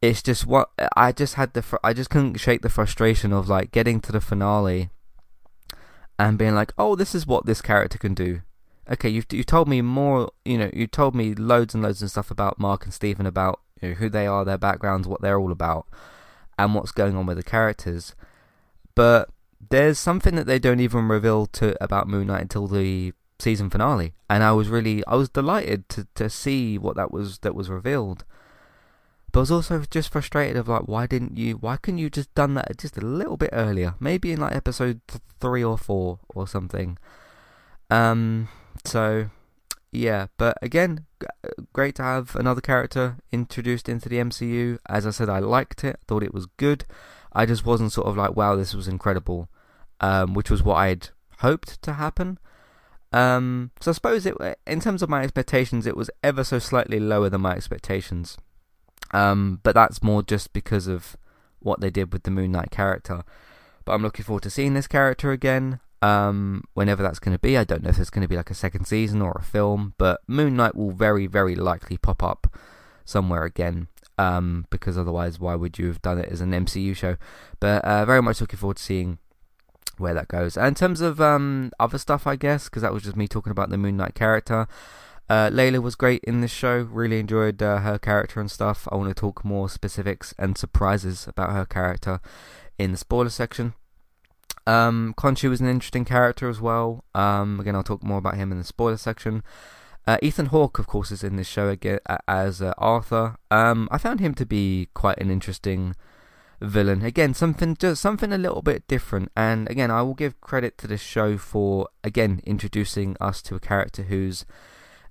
It's 0.00 0.22
just 0.22 0.46
what 0.46 0.70
I 0.96 1.12
just 1.12 1.34
had 1.34 1.54
the 1.54 1.78
I 1.82 1.92
just 1.92 2.08
couldn't 2.08 2.36
shake 2.36 2.62
the 2.62 2.68
frustration 2.68 3.32
of 3.32 3.48
like 3.48 3.72
getting 3.72 4.00
to 4.02 4.12
the 4.12 4.20
finale 4.20 4.90
and 6.18 6.38
being 6.38 6.54
like, 6.54 6.72
oh, 6.78 6.94
this 6.94 7.14
is 7.14 7.26
what 7.26 7.46
this 7.46 7.60
character 7.60 7.98
can 7.98 8.14
do. 8.14 8.42
Okay, 8.90 9.08
you've 9.08 9.26
you 9.30 9.44
told 9.44 9.68
me 9.68 9.82
more. 9.82 10.30
You 10.44 10.58
know, 10.58 10.70
you 10.72 10.86
told 10.86 11.14
me 11.14 11.34
loads 11.34 11.74
and 11.74 11.82
loads 11.82 12.02
of 12.02 12.10
stuff 12.10 12.30
about 12.30 12.58
Mark 12.58 12.84
and 12.84 12.94
Stephen 12.94 13.26
about 13.26 13.60
you 13.82 13.90
know, 13.90 13.94
who 13.96 14.08
they 14.08 14.26
are, 14.26 14.44
their 14.44 14.58
backgrounds, 14.58 15.06
what 15.06 15.20
they're 15.20 15.38
all 15.38 15.52
about, 15.52 15.86
and 16.58 16.74
what's 16.74 16.92
going 16.92 17.16
on 17.16 17.26
with 17.26 17.36
the 17.36 17.42
characters. 17.42 18.14
But 18.94 19.28
there's 19.60 19.98
something 19.98 20.34
that 20.36 20.46
they 20.46 20.58
don't 20.58 20.80
even 20.80 21.08
reveal 21.08 21.46
to 21.46 21.82
about 21.82 22.08
Moon 22.08 22.28
Knight 22.28 22.42
until 22.42 22.66
the 22.66 23.12
season 23.38 23.70
finale, 23.70 24.14
and 24.28 24.42
I 24.42 24.52
was 24.52 24.68
really 24.68 25.04
I 25.06 25.14
was 25.14 25.28
delighted 25.28 25.88
to 25.90 26.06
to 26.14 26.30
see 26.30 26.78
what 26.78 26.96
that 26.96 27.10
was 27.10 27.38
that 27.40 27.54
was 27.54 27.68
revealed. 27.68 28.24
But 29.30 29.40
I 29.40 29.42
was 29.42 29.50
also 29.50 29.84
just 29.90 30.10
frustrated 30.10 30.56
of 30.56 30.68
like 30.68 30.82
why 30.82 31.06
didn't 31.06 31.36
you 31.36 31.54
why 31.54 31.76
couldn't 31.76 31.98
you 31.98 32.10
just 32.10 32.34
done 32.34 32.54
that 32.54 32.78
just 32.78 32.96
a 32.96 33.02
little 33.02 33.36
bit 33.36 33.50
earlier? 33.52 33.94
Maybe 34.00 34.32
in 34.32 34.40
like 34.40 34.54
episode 34.54 35.00
three 35.40 35.62
or 35.62 35.76
four 35.76 36.20
or 36.34 36.48
something. 36.48 36.98
Um 37.90 38.48
so 38.84 39.30
yeah. 39.92 40.28
But 40.38 40.56
again 40.62 41.04
great 41.72 41.96
to 41.96 42.02
have 42.02 42.36
another 42.36 42.60
character 42.60 43.16
introduced 43.32 43.88
into 43.88 44.08
the 44.08 44.16
MCU 44.16 44.78
as 44.88 45.06
I 45.06 45.10
said 45.10 45.28
I 45.28 45.40
liked 45.40 45.84
it. 45.84 46.00
Thought 46.06 46.22
it 46.22 46.34
was 46.34 46.46
good 46.56 46.86
I 47.32 47.46
just 47.46 47.64
wasn't 47.64 47.92
sort 47.92 48.06
of 48.06 48.16
like, 48.16 48.36
wow, 48.36 48.56
this 48.56 48.74
was 48.74 48.88
incredible, 48.88 49.48
um, 50.00 50.34
which 50.34 50.50
was 50.50 50.62
what 50.62 50.76
I'd 50.76 51.08
hoped 51.38 51.80
to 51.82 51.94
happen. 51.94 52.38
Um, 53.12 53.70
so 53.80 53.90
I 53.90 53.94
suppose 53.94 54.26
it, 54.26 54.36
in 54.66 54.80
terms 54.80 55.02
of 55.02 55.08
my 55.08 55.22
expectations, 55.22 55.86
it 55.86 55.96
was 55.96 56.10
ever 56.22 56.44
so 56.44 56.58
slightly 56.58 57.00
lower 57.00 57.30
than 57.30 57.40
my 57.40 57.52
expectations. 57.52 58.36
Um, 59.12 59.60
but 59.62 59.74
that's 59.74 60.02
more 60.02 60.22
just 60.22 60.52
because 60.52 60.86
of 60.86 61.16
what 61.60 61.80
they 61.80 61.90
did 61.90 62.12
with 62.12 62.24
the 62.24 62.30
Moon 62.30 62.52
Knight 62.52 62.70
character. 62.70 63.24
But 63.84 63.92
I'm 63.92 64.02
looking 64.02 64.24
forward 64.24 64.42
to 64.42 64.50
seeing 64.50 64.74
this 64.74 64.86
character 64.86 65.32
again. 65.32 65.80
Um, 66.00 66.64
whenever 66.74 67.02
that's 67.02 67.18
going 67.18 67.34
to 67.34 67.40
be, 67.40 67.56
I 67.56 67.64
don't 67.64 67.82
know 67.82 67.90
if 67.90 67.98
it's 67.98 68.10
going 68.10 68.22
to 68.22 68.28
be 68.28 68.36
like 68.36 68.50
a 68.50 68.54
second 68.54 68.84
season 68.84 69.20
or 69.20 69.32
a 69.32 69.42
film, 69.42 69.94
but 69.98 70.20
Moon 70.28 70.54
Knight 70.54 70.76
will 70.76 70.92
very, 70.92 71.26
very 71.26 71.56
likely 71.56 71.96
pop 71.96 72.22
up 72.22 72.54
somewhere 73.04 73.44
again. 73.44 73.88
Um, 74.18 74.66
because 74.70 74.98
otherwise, 74.98 75.38
why 75.38 75.54
would 75.54 75.78
you 75.78 75.86
have 75.86 76.02
done 76.02 76.18
it 76.18 76.28
as 76.28 76.40
an 76.40 76.52
MCU 76.52 76.94
show? 76.94 77.16
But 77.60 77.84
uh, 77.84 78.04
very 78.04 78.22
much 78.22 78.40
looking 78.40 78.58
forward 78.58 78.76
to 78.76 78.82
seeing 78.82 79.18
where 79.96 80.14
that 80.14 80.28
goes. 80.28 80.56
And 80.56 80.68
in 80.68 80.74
terms 80.74 81.00
of 81.00 81.20
um, 81.20 81.72
other 81.78 81.98
stuff, 81.98 82.26
I 82.26 82.36
guess, 82.36 82.64
because 82.64 82.82
that 82.82 82.92
was 82.92 83.04
just 83.04 83.16
me 83.16 83.28
talking 83.28 83.50
about 83.50 83.70
the 83.70 83.78
Moon 83.78 83.96
Knight 83.96 84.14
character. 84.14 84.66
Uh, 85.28 85.50
Layla 85.50 85.82
was 85.82 85.94
great 85.94 86.24
in 86.24 86.40
this 86.40 86.50
show. 86.50 86.88
Really 86.90 87.18
enjoyed 87.18 87.62
uh, 87.62 87.78
her 87.78 87.98
character 87.98 88.40
and 88.40 88.50
stuff. 88.50 88.88
I 88.90 88.96
want 88.96 89.14
to 89.14 89.20
talk 89.20 89.44
more 89.44 89.68
specifics 89.68 90.34
and 90.38 90.56
surprises 90.56 91.26
about 91.28 91.50
her 91.52 91.66
character 91.66 92.20
in 92.78 92.92
the 92.92 92.96
spoiler 92.96 93.28
section. 93.28 93.74
Um, 94.66 95.14
Khonshu 95.16 95.50
was 95.50 95.60
an 95.60 95.68
interesting 95.68 96.04
character 96.04 96.48
as 96.48 96.60
well. 96.60 97.04
Um, 97.14 97.60
again, 97.60 97.74
I'll 97.74 97.82
talk 97.82 98.02
more 98.02 98.18
about 98.18 98.36
him 98.36 98.52
in 98.52 98.58
the 98.58 98.64
spoiler 98.64 98.96
section. 98.96 99.42
Uh, 100.08 100.16
Ethan 100.22 100.46
Hawke, 100.46 100.78
of 100.78 100.86
course, 100.86 101.10
is 101.10 101.22
in 101.22 101.36
this 101.36 101.46
show 101.46 101.68
again 101.68 101.98
as 102.26 102.62
uh, 102.62 102.72
Arthur. 102.78 103.36
Um, 103.50 103.90
I 103.92 103.98
found 103.98 104.20
him 104.20 104.32
to 104.36 104.46
be 104.46 104.88
quite 104.94 105.18
an 105.18 105.30
interesting 105.30 105.94
villain. 106.62 107.02
Again, 107.02 107.34
something 107.34 107.76
just 107.78 108.00
something 108.00 108.32
a 108.32 108.38
little 108.38 108.62
bit 108.62 108.88
different. 108.88 109.30
And 109.36 109.68
again, 109.68 109.90
I 109.90 110.00
will 110.00 110.14
give 110.14 110.40
credit 110.40 110.78
to 110.78 110.86
this 110.86 111.02
show 111.02 111.36
for 111.36 111.90
again 112.02 112.40
introducing 112.44 113.18
us 113.20 113.42
to 113.42 113.54
a 113.54 113.60
character 113.60 114.04
who's 114.04 114.46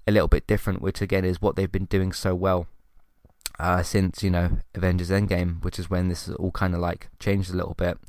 a 0.08 0.12
little 0.12 0.27
bit 0.27 0.48
different, 0.48 0.82
which 0.82 1.00
again 1.00 1.25
is 1.25 1.44
what 1.44 1.56
they've 1.56 1.72
been 1.72 1.86
doing 1.86 2.12
so 2.12 2.34
well 2.34 2.66
uh, 3.60 3.84
since 3.84 4.24
you 4.24 4.32
know 4.32 4.58
Avengers 4.74 5.12
Endgame, 5.12 5.63
which 5.63 5.77
is 5.77 5.92
when 5.92 6.08
this 6.08 6.27
all 6.27 6.50
kind 6.50 6.74
of 6.74 6.80
like 6.80 7.10
changed 7.20 7.54
a 7.54 7.56
little 7.56 7.75
bit. 7.75 8.00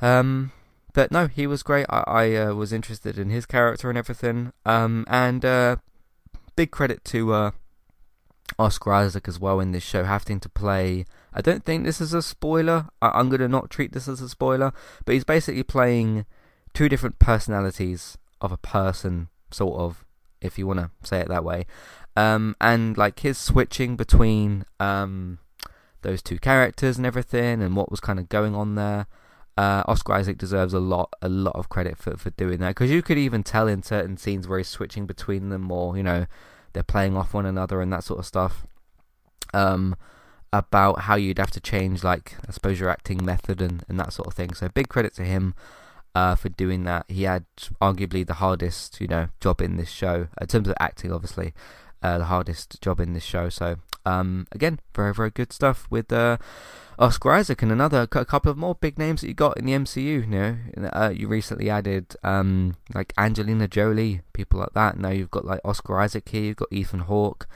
Um, 0.00 0.50
but 0.94 1.10
no, 1.10 1.26
he 1.26 1.46
was 1.46 1.62
great. 1.62 1.86
I, 1.90 2.04
I 2.06 2.34
uh, 2.36 2.54
was 2.54 2.72
interested 2.72 3.18
in 3.18 3.28
his 3.28 3.44
character 3.44 3.88
and 3.88 3.98
everything. 3.98 4.52
Um, 4.64 5.04
and 5.08 5.44
uh, 5.44 5.76
big 6.56 6.70
credit 6.70 7.04
to 7.06 7.32
uh, 7.32 7.50
Oscar 8.58 8.92
Isaac 8.92 9.26
as 9.26 9.40
well 9.40 9.60
in 9.60 9.72
this 9.72 9.82
show, 9.82 10.04
having 10.04 10.38
to 10.40 10.48
play. 10.48 11.04
I 11.32 11.40
don't 11.40 11.64
think 11.64 11.84
this 11.84 12.00
is 12.00 12.14
a 12.14 12.22
spoiler. 12.22 12.86
I, 13.02 13.18
am 13.18 13.28
gonna 13.28 13.48
not 13.48 13.70
treat 13.70 13.92
this 13.92 14.06
as 14.06 14.20
a 14.20 14.28
spoiler, 14.28 14.72
but 15.04 15.14
he's 15.14 15.24
basically 15.24 15.64
playing 15.64 16.26
two 16.72 16.88
different 16.88 17.18
personalities 17.18 18.16
of 18.40 18.52
a 18.52 18.56
person, 18.56 19.28
sort 19.50 19.80
of, 19.80 20.04
if 20.40 20.58
you 20.58 20.66
want 20.66 20.78
to 20.78 20.90
say 21.02 21.18
it 21.18 21.28
that 21.28 21.44
way. 21.44 21.66
Um, 22.16 22.54
and 22.60 22.96
like 22.96 23.18
his 23.20 23.36
switching 23.36 23.96
between 23.96 24.64
um, 24.78 25.38
those 26.02 26.22
two 26.22 26.38
characters 26.38 26.96
and 26.98 27.06
everything, 27.06 27.62
and 27.62 27.74
what 27.74 27.90
was 27.90 27.98
kind 27.98 28.20
of 28.20 28.28
going 28.28 28.54
on 28.54 28.76
there. 28.76 29.08
Uh, 29.56 29.84
Oscar 29.86 30.14
Isaac 30.14 30.36
deserves 30.36 30.74
a 30.74 30.80
lot, 30.80 31.12
a 31.22 31.28
lot 31.28 31.54
of 31.54 31.68
credit 31.68 31.96
for 31.96 32.16
for 32.16 32.30
doing 32.30 32.58
that 32.58 32.70
because 32.70 32.90
you 32.90 33.02
could 33.02 33.18
even 33.18 33.42
tell 33.42 33.68
in 33.68 33.82
certain 33.82 34.16
scenes 34.16 34.48
where 34.48 34.58
he's 34.58 34.68
switching 34.68 35.06
between 35.06 35.48
them, 35.50 35.70
or 35.70 35.96
you 35.96 36.02
know, 36.02 36.26
they're 36.72 36.82
playing 36.82 37.16
off 37.16 37.34
one 37.34 37.46
another 37.46 37.80
and 37.80 37.92
that 37.92 38.04
sort 38.04 38.18
of 38.18 38.26
stuff. 38.26 38.66
Um, 39.52 39.94
about 40.52 41.00
how 41.00 41.16
you'd 41.16 41.38
have 41.38 41.50
to 41.50 41.60
change, 41.60 42.04
like 42.04 42.36
I 42.48 42.52
suppose 42.52 42.78
your 42.78 42.88
acting 42.88 43.24
method 43.24 43.60
and 43.60 43.84
and 43.88 43.98
that 43.98 44.12
sort 44.12 44.28
of 44.28 44.34
thing. 44.34 44.54
So 44.54 44.68
big 44.68 44.88
credit 44.88 45.14
to 45.14 45.24
him. 45.24 45.54
Uh, 46.16 46.36
for 46.36 46.48
doing 46.48 46.84
that, 46.84 47.04
he 47.08 47.24
had 47.24 47.44
arguably 47.82 48.24
the 48.24 48.34
hardest, 48.34 49.00
you 49.00 49.08
know, 49.08 49.26
job 49.40 49.60
in 49.60 49.76
this 49.76 49.90
show 49.90 50.28
in 50.40 50.46
terms 50.46 50.68
of 50.68 50.74
acting. 50.78 51.12
Obviously, 51.12 51.52
uh, 52.04 52.18
the 52.18 52.24
hardest 52.26 52.80
job 52.82 53.00
in 53.00 53.14
this 53.14 53.24
show. 53.24 53.48
So 53.48 53.76
um, 54.04 54.46
again, 54.52 54.78
very 54.94 55.14
very 55.14 55.30
good 55.30 55.52
stuff 55.52 55.86
with 55.88 56.12
uh, 56.12 56.36
Oscar 56.98 57.32
Isaac 57.32 57.62
and 57.62 57.72
another 57.72 58.02
a 58.02 58.24
couple 58.24 58.50
of 58.50 58.58
more 58.58 58.74
big 58.74 58.98
names 58.98 59.22
that 59.22 59.28
you 59.28 59.34
got 59.34 59.56
in 59.56 59.64
the 59.64 59.72
MCU. 59.72 60.04
You 60.04 60.26
know, 60.26 60.56
uh, 60.92 61.12
you 61.14 61.26
recently 61.26 61.70
added 61.70 62.14
um, 62.22 62.76
like 62.94 63.14
Angelina 63.16 63.66
Jolie, 63.66 64.20
people 64.34 64.60
like 64.60 64.74
that. 64.74 64.98
Now 64.98 65.08
you've 65.08 65.30
got 65.30 65.46
like 65.46 65.60
Oscar 65.64 65.98
Isaac 65.98 66.28
here. 66.28 66.42
You've 66.42 66.56
got 66.56 66.72
Ethan 66.72 67.00
Hawke. 67.00 67.48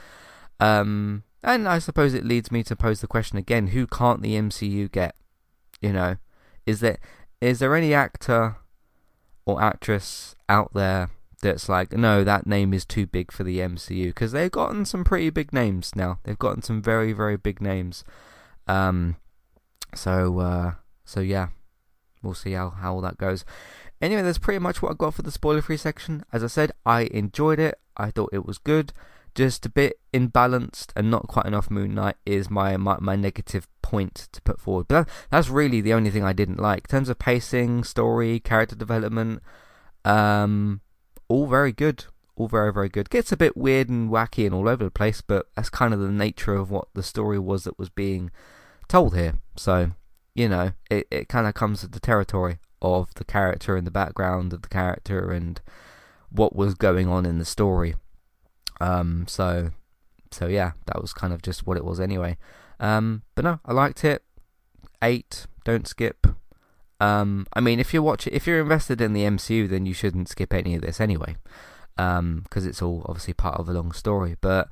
Um, 0.59 1.25
and 1.45 1.69
I 1.69 1.79
suppose 1.79 2.15
it 2.15 2.25
leads 2.25 2.51
me 2.51 2.63
to 2.65 2.75
pose 2.75 3.03
the 3.03 3.07
question 3.07 3.37
again: 3.37 3.69
Who 3.69 3.87
can't 3.87 4.23
the 4.23 4.35
MCU 4.35 4.91
get? 4.91 5.15
You 5.83 5.93
know, 5.93 6.17
is 6.65 6.81
there 6.81 6.99
is 7.43 7.59
there 7.59 7.77
any 7.77 7.93
actor 7.93 8.57
or 9.45 9.63
actress 9.63 10.35
out 10.49 10.73
there 10.73 11.11
that's 11.41 11.69
like, 11.69 11.93
no, 11.93 12.25
that 12.25 12.47
name 12.47 12.75
is 12.75 12.85
too 12.85 13.07
big 13.07 13.31
for 13.31 13.45
the 13.45 13.59
MCU? 13.59 14.07
Because 14.09 14.33
they've 14.33 14.51
gotten 14.51 14.85
some 14.85 15.05
pretty 15.05 15.31
big 15.31 15.53
names 15.53 15.95
now. 15.95 16.19
They've 16.25 16.39
gotten 16.39 16.63
some 16.63 16.83
very 16.83 17.13
very 17.13 17.37
big 17.37 17.61
names. 17.61 18.05
Um, 18.67 19.17
so 19.95 20.41
uh, 20.41 20.73
so 21.05 21.21
yeah, 21.21 21.49
we'll 22.23 22.35
see 22.35 22.53
how 22.53 22.71
how 22.71 22.95
all 22.95 23.01
that 23.03 23.19
goes. 23.19 23.45
Anyway, 24.01 24.23
that's 24.23 24.39
pretty 24.39 24.61
much 24.61 24.81
what 24.81 24.93
I 24.93 24.95
got 24.95 25.15
for 25.15 25.23
the 25.23 25.33
spoiler 25.33 25.63
free 25.63 25.77
section. 25.77 26.25
As 26.33 26.45
I 26.45 26.47
said, 26.47 26.73
I 26.87 27.03
enjoyed 27.11 27.59
it. 27.59 27.81
I 27.97 28.11
thought 28.11 28.31
it 28.33 28.47
was 28.47 28.59
good. 28.59 28.93
Just 29.35 29.67
a 29.67 29.69
bit 29.69 29.99
imbalanced 30.13 30.89
and 30.97 31.11
not 31.11 31.29
quite 31.29 31.47
enough 31.47 31.71
Moon 31.71 31.95
Knight 31.95 32.17
is 32.25 32.51
my 32.51 32.77
my, 32.77 32.97
my 33.01 33.17
negative 33.17 33.67
point 33.83 34.29
to 34.33 34.43
put 34.43 34.61
forward. 34.61 34.87
But 34.89 35.07
that, 35.07 35.15
that's 35.31 35.49
really 35.49 35.81
the 35.81 35.95
only 35.95 36.11
thing 36.11 36.25
I 36.25 36.33
didn't 36.33 36.61
like. 36.61 36.85
In 36.85 36.91
terms 36.91 37.09
of 37.09 37.19
pacing, 37.19 37.85
story, 37.85 38.41
character 38.41 38.77
development, 38.77 39.43
um, 40.05 40.81
all 41.29 41.47
very 41.47 41.73
good. 41.73 42.07
All 42.37 42.49
very, 42.49 42.73
very 42.73 42.89
good. 42.89 43.11
Gets 43.11 43.33
a 43.33 43.37
bit 43.37 43.57
weird 43.57 43.89
and 43.89 44.11
wacky 44.11 44.47
and 44.47 44.55
all 44.55 44.69
over 44.69 44.85
the 44.85 44.91
place, 44.91 45.21
but 45.21 45.49
that's 45.57 45.69
kind 45.69 45.93
of 45.93 46.01
the 46.01 46.09
nature 46.09 46.55
of 46.55 46.71
what 46.71 46.89
the 46.95 47.03
story 47.03 47.39
was 47.39 47.65
that 47.65 47.79
was 47.79 47.89
being 47.89 48.31
told 48.87 49.17
here. 49.17 49.41
So, 49.57 49.91
you 50.35 50.49
know, 50.49 50.73
it, 50.89 51.09
it 51.11 51.29
kind 51.29 51.49
of 51.49 51.55
comes 51.55 51.83
with 51.83 51.93
the 51.93 52.01
territory 52.01 52.59
of 52.81 53.13
the 53.15 53.25
character 53.25 53.77
and 53.77 53.87
the 53.87 53.91
background 53.91 54.53
of 54.53 54.63
the 54.63 54.69
character 54.69 55.33
and 55.33 55.61
what 56.31 56.55
was 56.55 56.75
going 56.75 57.09
on 57.09 57.27
in 57.27 57.39
the 57.39 57.45
story. 57.45 57.97
Um, 58.81 59.27
so, 59.27 59.73
so 60.31 60.47
yeah, 60.47 60.73
that 60.87 61.01
was 61.03 61.13
kind 61.13 61.33
of 61.33 61.43
just 61.43 61.67
what 61.67 61.77
it 61.77 61.85
was 61.85 61.99
anyway. 61.99 62.37
Um, 62.79 63.23
but 63.35 63.45
no, 63.45 63.59
I 63.65 63.73
liked 63.73 64.05
it. 64.05 64.23
Eight, 65.03 65.47
don't 65.65 65.89
skip. 65.89 66.27
Um, 67.01 67.47
I 67.53 67.61
mean, 67.61 67.79
if 67.79 67.95
you're 67.95 68.03
watching, 68.03 68.33
if 68.33 68.47
you're 68.47 68.61
invested 68.61 69.01
in 69.01 69.13
the 69.13 69.23
MCU, 69.23 69.69
then 69.69 69.87
you 69.87 69.95
shouldn't 69.95 70.29
skip 70.29 70.53
any 70.53 70.75
of 70.75 70.83
this 70.83 71.01
anyway, 71.01 71.37
because 71.97 72.19
um, 72.19 72.45
it's 72.55 72.83
all 72.83 73.05
obviously 73.07 73.35
part 73.35 73.61
of 73.61 73.69
a 73.69 73.73
long 73.73 73.93
story. 73.93 74.37
But 74.41 74.69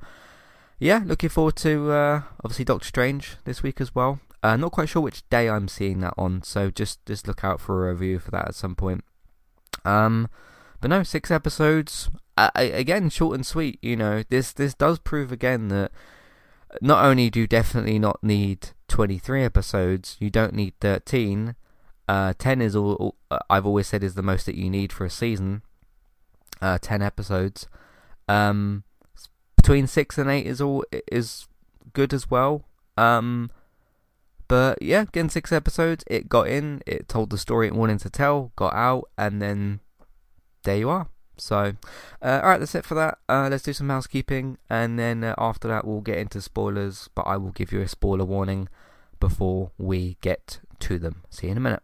yeah, 0.79 1.01
looking 1.05 1.29
forward 1.29 1.55
to 1.57 1.91
uh, 1.91 2.21
obviously 2.43 2.65
Doctor 2.65 2.87
Strange 2.87 3.37
this 3.45 3.63
week 3.63 3.79
as 3.79 3.95
well. 3.95 4.19
Uh, 4.43 4.55
not 4.55 4.71
quite 4.71 4.89
sure 4.89 5.01
which 5.01 5.27
day 5.29 5.49
I'm 5.49 5.67
seeing 5.67 5.99
that 6.01 6.13
on, 6.17 6.43
so 6.43 6.69
just 6.69 7.03
just 7.05 7.27
look 7.27 7.43
out 7.43 7.59
for 7.59 7.89
a 7.89 7.93
review 7.93 8.19
for 8.19 8.31
that 8.31 8.49
at 8.49 8.55
some 8.55 8.75
point. 8.75 9.03
Um, 9.85 10.29
but 10.81 10.89
no, 10.89 11.03
six 11.03 11.31
episodes. 11.31 12.09
Uh, 12.37 12.51
again, 12.55 13.09
short 13.09 13.35
and 13.35 13.45
sweet. 13.45 13.79
You 13.81 13.95
know, 13.95 14.23
this 14.29 14.53
this 14.53 14.73
does 14.73 14.99
prove 14.99 15.31
again 15.31 15.69
that 15.69 15.91
not 16.81 17.03
only 17.03 17.29
do 17.29 17.41
you 17.41 17.47
definitely 17.47 17.97
not 17.97 18.23
need 18.23 18.69
23 18.87 19.43
episodes, 19.43 20.17
you 20.19 20.29
don't 20.29 20.53
need 20.53 20.73
13. 20.81 21.55
Uh, 22.07 22.33
10 22.37 22.61
is 22.61 22.75
all, 22.75 22.93
all 22.93 23.15
I've 23.49 23.65
always 23.65 23.87
said 23.87 24.03
is 24.03 24.15
the 24.15 24.23
most 24.23 24.45
that 24.45 24.55
you 24.55 24.69
need 24.69 24.93
for 24.93 25.05
a 25.05 25.09
season. 25.09 25.61
Uh, 26.61 26.77
10 26.81 27.01
episodes. 27.01 27.67
Um, 28.27 28.83
between 29.67 29.85
six 29.85 30.17
and 30.17 30.29
eight 30.29 30.47
is 30.47 30.61
all 30.61 30.85
is 31.11 31.45
good 31.91 32.13
as 32.13 32.31
well. 32.31 32.63
Um, 32.95 33.51
but 34.47 34.81
yeah, 34.81 35.01
again, 35.01 35.27
six 35.27 35.51
episodes. 35.51 36.05
It 36.07 36.29
got 36.29 36.47
in. 36.47 36.81
It 36.85 37.09
told 37.09 37.31
the 37.31 37.37
story 37.37 37.67
it 37.67 37.75
wanted 37.75 37.99
to 37.99 38.09
tell. 38.09 38.53
Got 38.55 38.73
out, 38.73 39.09
and 39.17 39.41
then 39.41 39.81
there 40.63 40.77
you 40.77 40.89
are. 40.89 41.09
So, 41.35 41.73
uh, 42.21 42.39
all 42.41 42.49
right, 42.49 42.59
that's 42.59 42.75
it 42.75 42.85
for 42.85 42.95
that. 42.95 43.17
Uh, 43.27 43.49
let's 43.51 43.63
do 43.63 43.73
some 43.73 43.89
housekeeping, 43.89 44.57
and 44.69 44.97
then 44.97 45.23
uh, 45.23 45.35
after 45.37 45.67
that, 45.67 45.85
we'll 45.85 46.01
get 46.01 46.17
into 46.17 46.41
spoilers. 46.41 47.09
But 47.13 47.23
I 47.23 47.35
will 47.35 47.51
give 47.51 47.73
you 47.73 47.81
a 47.81 47.87
spoiler 47.89 48.25
warning 48.25 48.69
before 49.19 49.71
we 49.77 50.15
get 50.21 50.61
to 50.79 50.97
them. 50.97 51.23
See 51.29 51.47
you 51.47 51.51
in 51.51 51.57
a 51.57 51.61
minute. 51.61 51.83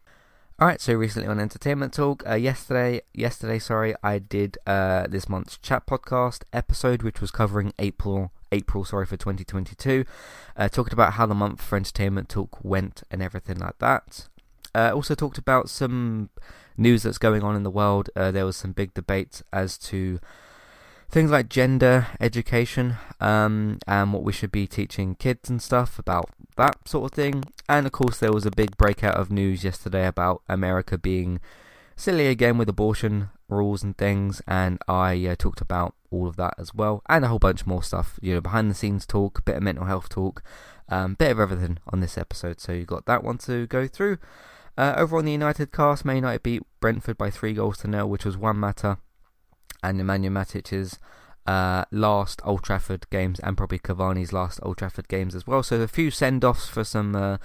Alright, 0.61 0.79
so 0.79 0.93
recently 0.93 1.27
on 1.27 1.39
Entertainment 1.39 1.91
Talk, 1.91 2.23
uh, 2.29 2.35
yesterday, 2.35 3.01
yesterday, 3.15 3.57
sorry, 3.57 3.95
I 4.03 4.19
did 4.19 4.59
uh, 4.67 5.07
this 5.07 5.27
month's 5.27 5.57
chat 5.57 5.87
podcast 5.87 6.43
episode, 6.53 7.01
which 7.01 7.19
was 7.19 7.31
covering 7.31 7.73
April, 7.79 8.31
April, 8.51 8.85
sorry, 8.85 9.07
for 9.07 9.17
2022, 9.17 10.05
uh, 10.55 10.69
talking 10.69 10.93
about 10.93 11.13
how 11.13 11.25
the 11.25 11.33
month 11.33 11.63
for 11.63 11.77
Entertainment 11.77 12.29
Talk 12.29 12.63
went 12.63 13.01
and 13.09 13.23
everything 13.23 13.57
like 13.57 13.79
that. 13.79 14.27
Uh, 14.75 14.91
also 14.93 15.15
talked 15.15 15.39
about 15.39 15.67
some 15.67 16.29
news 16.77 17.01
that's 17.01 17.17
going 17.17 17.41
on 17.41 17.55
in 17.55 17.63
the 17.63 17.71
world. 17.71 18.11
Uh, 18.15 18.29
there 18.29 18.45
was 18.45 18.55
some 18.55 18.71
big 18.71 18.93
debate 18.93 19.41
as 19.51 19.79
to 19.79 20.19
things 21.11 21.29
like 21.29 21.49
gender 21.49 22.07
education 22.21 22.95
um, 23.19 23.77
and 23.85 24.13
what 24.13 24.23
we 24.23 24.31
should 24.31 24.51
be 24.51 24.65
teaching 24.65 25.13
kids 25.15 25.49
and 25.49 25.61
stuff 25.61 25.99
about 25.99 26.29
that 26.55 26.87
sort 26.87 27.11
of 27.11 27.15
thing. 27.15 27.43
And 27.67 27.85
of 27.85 27.91
course, 27.91 28.17
there 28.17 28.31
was 28.31 28.45
a 28.45 28.51
big 28.51 28.77
breakout 28.77 29.15
of 29.15 29.29
news 29.29 29.63
yesterday 29.63 30.07
about 30.07 30.41
America 30.47 30.97
being 30.97 31.41
silly 31.97 32.27
again 32.27 32.57
with 32.57 32.69
abortion 32.69 33.29
rules 33.49 33.83
and 33.83 33.97
things. 33.97 34.41
And 34.47 34.79
I 34.87 35.25
uh, 35.25 35.35
talked 35.37 35.59
about 35.59 35.95
all 36.09 36.27
of 36.27 36.37
that 36.37 36.53
as 36.57 36.73
well, 36.73 37.01
and 37.09 37.25
a 37.25 37.27
whole 37.27 37.39
bunch 37.39 37.65
more 37.65 37.83
stuff. 37.83 38.17
You 38.21 38.35
know, 38.35 38.41
behind 38.41 38.71
the 38.71 38.75
scenes 38.75 39.05
talk, 39.05 39.43
bit 39.43 39.57
of 39.57 39.63
mental 39.63 39.85
health 39.85 40.07
talk, 40.07 40.41
um, 40.87 41.15
bit 41.15 41.31
of 41.31 41.39
everything 41.39 41.79
on 41.91 41.99
this 41.99 42.17
episode. 42.17 42.61
So 42.61 42.71
you 42.71 42.85
got 42.85 43.05
that 43.05 43.23
one 43.23 43.37
to 43.39 43.67
go 43.67 43.85
through. 43.87 44.17
Uh, 44.77 44.93
over 44.95 45.17
on 45.17 45.25
the 45.25 45.33
United 45.33 45.73
cast, 45.73 46.05
Man 46.05 46.15
United 46.15 46.43
beat 46.43 46.63
Brentford 46.79 47.17
by 47.17 47.29
three 47.29 47.53
goals 47.53 47.79
to 47.79 47.89
nil, 47.89 48.09
which 48.09 48.23
was 48.23 48.37
Juan 48.37 48.57
Mata 48.57 48.97
and 49.83 49.99
Nemanja 49.99 50.31
Matic's 50.31 50.99
uh, 51.45 51.85
last 51.91 52.41
Old 52.45 52.63
Trafford 52.63 53.09
games 53.09 53.39
and 53.39 53.57
probably 53.57 53.79
Cavani's 53.79 54.33
last 54.33 54.59
Old 54.63 54.77
Trafford 54.77 55.07
games 55.07 55.35
as 55.35 55.47
well. 55.47 55.63
So 55.63 55.81
a 55.81 55.87
few 55.87 56.11
send-offs 56.11 56.67
for 56.67 56.83
some 56.83 57.15
uh, 57.15 57.37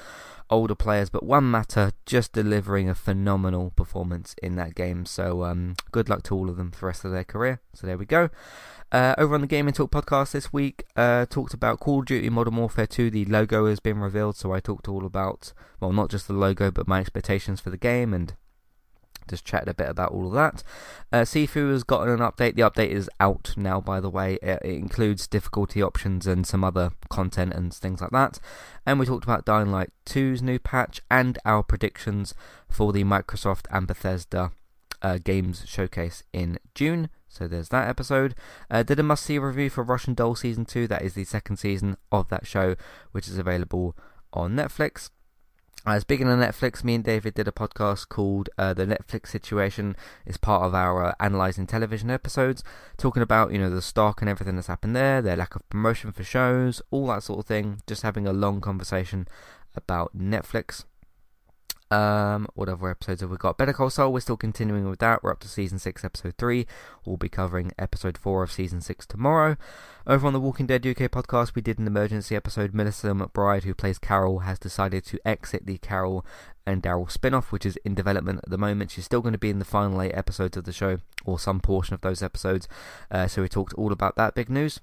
older 0.50 0.74
players, 0.74 1.10
but 1.10 1.24
Juan 1.24 1.44
Mata 1.44 1.92
just 2.04 2.32
delivering 2.32 2.88
a 2.88 2.94
phenomenal 2.94 3.70
performance 3.70 4.34
in 4.42 4.56
that 4.56 4.74
game. 4.74 5.06
So 5.06 5.44
um, 5.44 5.76
good 5.92 6.08
luck 6.08 6.22
to 6.24 6.34
all 6.34 6.50
of 6.50 6.56
them 6.56 6.70
for 6.70 6.80
the 6.80 6.86
rest 6.86 7.04
of 7.04 7.12
their 7.12 7.24
career. 7.24 7.60
So 7.74 7.86
there 7.86 7.98
we 7.98 8.06
go. 8.06 8.30
Uh, 8.92 9.14
over 9.18 9.34
on 9.34 9.40
the 9.40 9.48
Gaming 9.48 9.74
Talk 9.74 9.90
podcast 9.90 10.32
this 10.32 10.52
week, 10.52 10.84
uh, 10.94 11.26
talked 11.26 11.54
about 11.54 11.80
Call 11.80 12.00
of 12.00 12.06
Duty 12.06 12.30
Modern 12.30 12.56
Warfare 12.56 12.86
2. 12.86 13.10
The 13.10 13.24
logo 13.24 13.66
has 13.66 13.80
been 13.80 13.98
revealed, 13.98 14.36
so 14.36 14.52
I 14.52 14.60
talked 14.60 14.88
all 14.88 15.04
about, 15.04 15.52
well, 15.80 15.92
not 15.92 16.08
just 16.08 16.28
the 16.28 16.34
logo, 16.34 16.70
but 16.70 16.86
my 16.86 17.00
expectations 17.00 17.60
for 17.60 17.70
the 17.70 17.76
game 17.76 18.14
and 18.14 18.34
just 19.28 19.44
chatted 19.44 19.68
a 19.68 19.74
bit 19.74 19.88
about 19.88 20.12
all 20.12 20.26
of 20.26 20.32
that. 20.32 20.62
Uh, 21.12 21.22
Sifu 21.22 21.70
has 21.70 21.84
gotten 21.84 22.08
an 22.08 22.20
update. 22.20 22.56
The 22.56 22.62
update 22.62 22.90
is 22.90 23.10
out 23.20 23.54
now, 23.56 23.80
by 23.80 24.00
the 24.00 24.10
way. 24.10 24.34
It, 24.42 24.60
it, 24.64 24.76
includes 24.76 25.26
difficulty 25.26 25.82
options 25.82 26.26
and 26.26 26.46
some 26.46 26.64
other 26.64 26.90
content 27.08 27.54
and 27.54 27.72
things 27.72 28.00
like 28.00 28.10
that. 28.10 28.38
And 28.84 28.98
we 28.98 29.06
talked 29.06 29.24
about 29.24 29.44
Dying 29.44 29.70
Light 29.70 29.90
2's 30.06 30.42
new 30.42 30.58
patch 30.58 31.00
and 31.10 31.38
our 31.44 31.62
predictions 31.62 32.34
for 32.68 32.92
the 32.92 33.04
Microsoft 33.04 33.66
and 33.70 33.86
Bethesda 33.86 34.52
uh, 35.02 35.18
games 35.22 35.64
showcase 35.66 36.22
in 36.32 36.58
June. 36.74 37.08
So 37.28 37.46
there's 37.46 37.68
that 37.68 37.88
episode. 37.88 38.34
Uh, 38.70 38.82
did 38.82 38.98
a 38.98 39.02
must 39.02 39.24
see 39.24 39.38
review 39.38 39.68
for 39.68 39.84
Russian 39.84 40.14
Doll 40.14 40.34
Season 40.34 40.64
2. 40.64 40.86
That 40.88 41.02
is 41.02 41.14
the 41.14 41.24
second 41.24 41.58
season 41.58 41.96
of 42.10 42.28
that 42.28 42.46
show, 42.46 42.76
which 43.12 43.28
is 43.28 43.38
available 43.38 43.96
on 44.32 44.52
Netflix. 44.52 45.10
Uh, 45.86 46.00
speaking 46.00 46.28
of 46.28 46.36
Netflix, 46.36 46.82
me 46.82 46.96
and 46.96 47.04
David 47.04 47.34
did 47.34 47.46
a 47.46 47.52
podcast 47.52 48.08
called 48.08 48.50
uh, 48.58 48.74
"The 48.74 48.86
Netflix 48.86 49.28
Situation." 49.28 49.94
It's 50.26 50.36
part 50.36 50.64
of 50.64 50.74
our 50.74 51.04
uh, 51.04 51.14
analyzing 51.20 51.64
television 51.64 52.10
episodes, 52.10 52.64
talking 52.96 53.22
about 53.22 53.52
you 53.52 53.58
know 53.58 53.70
the 53.70 53.80
stock 53.80 54.20
and 54.20 54.28
everything 54.28 54.56
that's 54.56 54.66
happened 54.66 54.96
there, 54.96 55.22
their 55.22 55.36
lack 55.36 55.54
of 55.54 55.68
promotion 55.68 56.10
for 56.10 56.24
shows, 56.24 56.82
all 56.90 57.06
that 57.06 57.22
sort 57.22 57.38
of 57.38 57.46
thing. 57.46 57.82
Just 57.86 58.02
having 58.02 58.26
a 58.26 58.32
long 58.32 58.60
conversation 58.60 59.28
about 59.76 60.18
Netflix. 60.18 60.84
Um, 61.90 62.48
what 62.54 62.68
other 62.68 62.90
episodes 62.90 63.20
have 63.20 63.30
we 63.30 63.36
got? 63.36 63.58
Better 63.58 63.72
Call 63.72 63.90
Saul, 63.90 64.12
we're 64.12 64.20
still 64.20 64.36
continuing 64.36 64.88
with 64.88 64.98
that. 64.98 65.22
We're 65.22 65.30
up 65.30 65.40
to 65.40 65.48
season 65.48 65.78
6, 65.78 66.04
episode 66.04 66.34
3. 66.36 66.66
We'll 67.04 67.16
be 67.16 67.28
covering 67.28 67.72
episode 67.78 68.18
4 68.18 68.42
of 68.42 68.50
season 68.50 68.80
6 68.80 69.06
tomorrow. 69.06 69.56
Over 70.06 70.26
on 70.26 70.32
the 70.32 70.40
Walking 70.40 70.66
Dead 70.66 70.84
UK 70.84 71.10
podcast, 71.10 71.54
we 71.54 71.62
did 71.62 71.78
an 71.78 71.86
emergency 71.86 72.34
episode. 72.34 72.74
Melissa 72.74 73.08
McBride, 73.08 73.62
who 73.62 73.74
plays 73.74 73.98
Carol, 73.98 74.40
has 74.40 74.58
decided 74.58 75.04
to 75.06 75.20
exit 75.24 75.66
the 75.66 75.78
Carol 75.78 76.26
and 76.66 76.82
Daryl 76.82 77.10
spin 77.10 77.34
off, 77.34 77.52
which 77.52 77.64
is 77.64 77.78
in 77.84 77.94
development 77.94 78.40
at 78.42 78.50
the 78.50 78.58
moment. 78.58 78.90
She's 78.90 79.04
still 79.04 79.20
going 79.20 79.32
to 79.32 79.38
be 79.38 79.50
in 79.50 79.60
the 79.60 79.64
final 79.64 80.02
8 80.02 80.10
episodes 80.12 80.56
of 80.56 80.64
the 80.64 80.72
show, 80.72 80.98
or 81.24 81.38
some 81.38 81.60
portion 81.60 81.94
of 81.94 82.00
those 82.00 82.22
episodes. 82.22 82.66
Uh, 83.12 83.28
so 83.28 83.42
we 83.42 83.48
talked 83.48 83.74
all 83.74 83.92
about 83.92 84.16
that 84.16 84.34
big 84.34 84.50
news. 84.50 84.80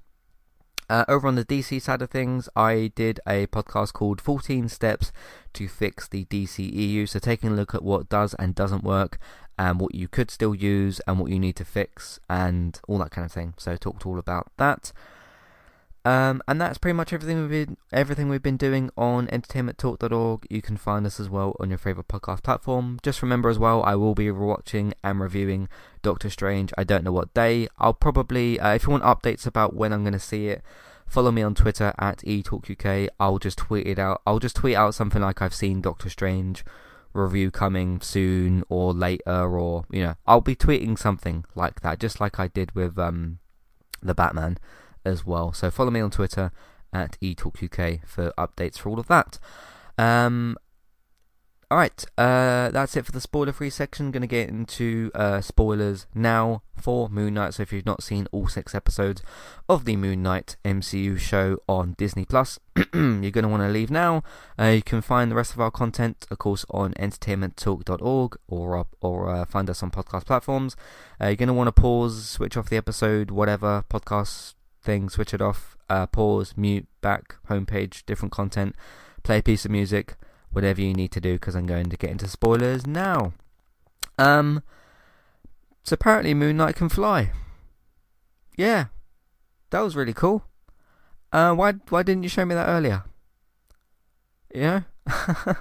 Uh, 0.89 1.05
over 1.07 1.27
on 1.27 1.35
the 1.35 1.45
DC 1.45 1.81
side 1.81 2.01
of 2.01 2.09
things, 2.09 2.49
I 2.55 2.91
did 2.95 3.19
a 3.27 3.47
podcast 3.47 3.93
called 3.93 4.19
14 4.19 4.67
Steps 4.69 5.11
to 5.53 5.67
Fix 5.67 6.07
the 6.07 6.25
DCEU. 6.25 7.07
So, 7.07 7.19
taking 7.19 7.51
a 7.51 7.55
look 7.55 7.73
at 7.73 7.83
what 7.83 8.09
does 8.09 8.33
and 8.35 8.53
doesn't 8.53 8.83
work, 8.83 9.17
and 9.57 9.79
what 9.79 9.95
you 9.95 10.07
could 10.07 10.29
still 10.29 10.53
use, 10.53 10.99
and 11.07 11.19
what 11.19 11.31
you 11.31 11.39
need 11.39 11.55
to 11.57 11.65
fix, 11.65 12.19
and 12.29 12.79
all 12.87 12.97
that 12.99 13.11
kind 13.11 13.25
of 13.25 13.31
thing. 13.31 13.53
So, 13.57 13.77
talked 13.77 14.05
all 14.05 14.19
about 14.19 14.51
that. 14.57 14.91
Um, 16.05 16.41
and 16.49 16.59
that's 16.59 16.77
pretty 16.77 16.95
much 16.95 17.13
everything 17.13 17.39
we've 17.39 17.67
been 17.67 17.77
everything 17.93 18.27
we've 18.27 18.43
been 18.43 18.57
doing 18.57 18.89
on 18.97 19.27
entertainmenttalk.org. 19.27 20.45
You 20.49 20.61
can 20.61 20.75
find 20.75 21.05
us 21.05 21.19
as 21.19 21.29
well 21.29 21.55
on 21.61 21.69
your 21.69 21.77
favorite 21.77 22.09
podcast 22.09 22.43
platform. 22.43 22.99
Just 23.01 23.21
remember 23.21 23.49
as 23.49 23.57
well, 23.57 23.81
I 23.83 23.95
will 23.95 24.13
be 24.13 24.29
watching 24.29 24.93
and 25.01 25.21
reviewing 25.21 25.69
Doctor 26.01 26.29
Strange. 26.29 26.73
I 26.77 26.83
don't 26.83 27.05
know 27.05 27.13
what 27.13 27.33
day. 27.33 27.69
I'll 27.77 27.93
probably 27.93 28.59
uh, 28.59 28.73
if 28.73 28.83
you 28.83 28.89
want 28.89 29.03
updates 29.03 29.47
about 29.47 29.75
when 29.75 29.93
I'm 29.93 30.03
going 30.03 30.11
to 30.13 30.19
see 30.19 30.47
it, 30.47 30.61
follow 31.07 31.31
me 31.31 31.41
on 31.41 31.55
Twitter 31.55 31.93
at 31.97 32.17
etalkuk. 32.19 33.07
I'll 33.17 33.39
just 33.39 33.59
tweet 33.59 33.87
it 33.87 33.97
out. 33.97 34.21
I'll 34.27 34.39
just 34.39 34.57
tweet 34.57 34.75
out 34.75 34.95
something 34.95 35.21
like 35.21 35.41
I've 35.41 35.55
seen 35.55 35.79
Doctor 35.79 36.09
Strange 36.09 36.65
review 37.13 37.49
coming 37.49 38.01
soon 38.01 38.65
or 38.67 38.91
later, 38.91 39.57
or 39.57 39.85
you 39.89 40.03
know, 40.03 40.15
I'll 40.27 40.41
be 40.41 40.55
tweeting 40.55 40.99
something 40.99 41.45
like 41.55 41.79
that, 41.79 41.99
just 41.99 42.19
like 42.19 42.41
I 42.41 42.49
did 42.49 42.75
with 42.75 42.99
um 42.99 43.39
the 44.01 44.13
Batman 44.13 44.57
as 45.05 45.25
well. 45.25 45.53
So 45.53 45.69
follow 45.71 45.91
me 45.91 45.99
on 45.99 46.11
Twitter 46.11 46.51
at 46.91 47.17
eTalkUK 47.21 48.07
for 48.07 48.31
updates 48.37 48.77
for 48.77 48.89
all 48.89 48.99
of 48.99 49.07
that. 49.07 49.39
Um, 49.97 50.57
Alright, 51.73 52.05
uh, 52.19 52.69
that's 52.69 52.95
it 52.95 53.03
for 53.03 53.11
the 53.11 53.19
spoiler 53.19 53.51
free 53.51 53.71
section. 53.71 54.11
Gonna 54.11 54.27
get 54.27 54.47
into 54.47 55.09
uh, 55.15 55.41
spoilers 55.41 56.05
now 56.13 56.61
for 56.79 57.09
Moon 57.09 57.33
Knight. 57.33 57.55
So 57.55 57.63
if 57.63 57.73
you've 57.73 57.83
not 57.83 58.03
seen 58.03 58.27
all 58.31 58.47
six 58.47 58.75
episodes 58.75 59.23
of 59.67 59.85
the 59.85 59.95
Moon 59.95 60.21
Knight 60.21 60.55
MCU 60.63 61.17
show 61.17 61.57
on 61.67 61.95
Disney 61.97 62.25
Plus, 62.25 62.59
you're 62.93 63.31
gonna 63.31 63.47
want 63.47 63.63
to 63.63 63.69
leave 63.69 63.89
now. 63.89 64.21
Uh, 64.59 64.65
you 64.65 64.83
can 64.83 65.01
find 65.01 65.31
the 65.31 65.35
rest 65.35 65.55
of 65.55 65.59
our 65.59 65.71
content, 65.71 66.27
of 66.29 66.37
course, 66.37 66.63
on 66.69 66.93
entertainmenttalk.org 66.93 68.37
or 68.47 68.85
or 69.01 69.29
uh, 69.31 69.43
find 69.45 69.67
us 69.67 69.81
on 69.81 69.89
podcast 69.89 70.27
platforms. 70.27 70.75
Uh, 71.19 71.25
you're 71.25 71.37
gonna 71.37 71.55
want 71.55 71.75
to 71.75 71.81
pause, 71.81 72.29
switch 72.29 72.55
off 72.55 72.69
the 72.69 72.77
episode, 72.77 73.31
whatever 73.31 73.83
podcast 73.89 74.53
thing, 74.83 75.09
switch 75.09 75.33
it 75.33 75.41
off, 75.41 75.77
uh, 75.89 76.05
pause, 76.07 76.53
mute, 76.55 76.87
back, 77.01 77.35
homepage, 77.49 78.05
different 78.05 78.31
content, 78.31 78.75
play 79.23 79.39
a 79.39 79.43
piece 79.43 79.65
of 79.65 79.71
music 79.71 80.15
whatever 80.53 80.81
you 80.81 80.93
need 80.93 81.11
to 81.11 81.19
do 81.19 81.33
because 81.33 81.55
I'm 81.55 81.65
going 81.65 81.89
to 81.89 81.97
get 81.97 82.11
into 82.11 82.27
spoilers 82.27 82.87
now. 82.87 83.33
Um, 84.17 84.63
so 85.83 85.95
apparently 85.95 86.33
Moon 86.33 86.57
Knight 86.57 86.75
can 86.75 86.89
fly. 86.89 87.31
Yeah, 88.55 88.85
that 89.71 89.81
was 89.81 89.95
really 89.95 90.13
cool. 90.13 90.45
Uh, 91.31 91.53
why 91.53 91.73
why 91.89 92.03
didn't 92.03 92.23
you 92.23 92.29
show 92.29 92.45
me 92.45 92.53
that 92.53 92.69
earlier? 92.69 93.03
Know, 94.53 94.83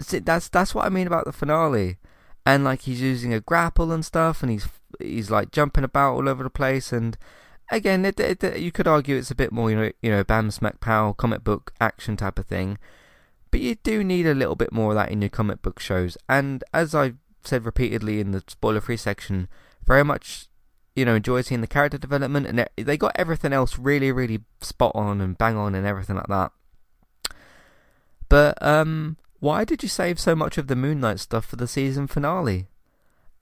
See, 0.00 0.20
that's 0.20 0.48
that's 0.48 0.74
what 0.74 0.86
I 0.86 0.88
mean 0.88 1.08
about 1.08 1.24
the 1.24 1.32
finale, 1.32 1.98
and 2.46 2.62
like 2.62 2.82
he's 2.82 3.00
using 3.00 3.34
a 3.34 3.40
grapple 3.40 3.90
and 3.90 4.04
stuff, 4.04 4.42
and 4.42 4.52
he's 4.52 4.68
he's 5.00 5.28
like 5.28 5.50
jumping 5.50 5.82
about 5.82 6.14
all 6.14 6.28
over 6.28 6.44
the 6.44 6.50
place, 6.50 6.92
and 6.92 7.18
again, 7.72 8.04
it, 8.04 8.20
it, 8.20 8.44
it, 8.44 8.60
you 8.60 8.70
could 8.70 8.86
argue 8.86 9.16
it's 9.16 9.30
a 9.30 9.34
bit 9.34 9.50
more 9.50 9.70
you 9.70 9.76
know 9.76 9.90
you 10.00 10.10
know 10.10 10.22
bam 10.22 10.50
smack 10.50 10.80
pow 10.80 11.12
comic 11.12 11.42
book 11.42 11.72
action 11.80 12.16
type 12.16 12.38
of 12.38 12.46
thing. 12.46 12.78
But 13.50 13.60
you 13.60 13.74
do 13.74 14.02
need 14.02 14.26
a 14.26 14.34
little 14.34 14.56
bit 14.56 14.72
more 14.72 14.92
of 14.92 14.96
that 14.96 15.10
in 15.10 15.20
your 15.20 15.28
comic 15.28 15.60
book 15.60 15.78
shows. 15.78 16.16
And 16.28 16.64
as 16.72 16.94
I've 16.94 17.16
said 17.44 17.66
repeatedly 17.66 18.18
in 18.18 18.32
the 18.32 18.42
spoiler 18.48 18.80
free 18.80 18.96
section, 18.96 19.46
very 19.84 20.02
much, 20.02 20.46
you 20.96 21.04
know, 21.04 21.16
enjoy 21.16 21.42
seeing 21.42 21.60
the 21.60 21.66
character 21.66 21.98
development 21.98 22.46
and 22.46 22.66
they 22.76 22.96
got 22.96 23.12
everything 23.14 23.52
else 23.52 23.78
really, 23.78 24.10
really 24.10 24.40
spot 24.62 24.92
on 24.94 25.20
and 25.20 25.36
bang 25.36 25.56
on 25.56 25.74
and 25.74 25.86
everything 25.86 26.16
like 26.16 26.28
that. 26.28 26.50
But, 28.30 28.60
um, 28.62 29.18
why 29.40 29.64
did 29.64 29.82
you 29.82 29.88
save 29.88 30.18
so 30.18 30.34
much 30.34 30.56
of 30.56 30.68
the 30.68 30.76
Moon 30.76 31.00
Knight 31.00 31.20
stuff 31.20 31.44
for 31.44 31.56
the 31.56 31.66
season 31.66 32.06
finale? 32.06 32.68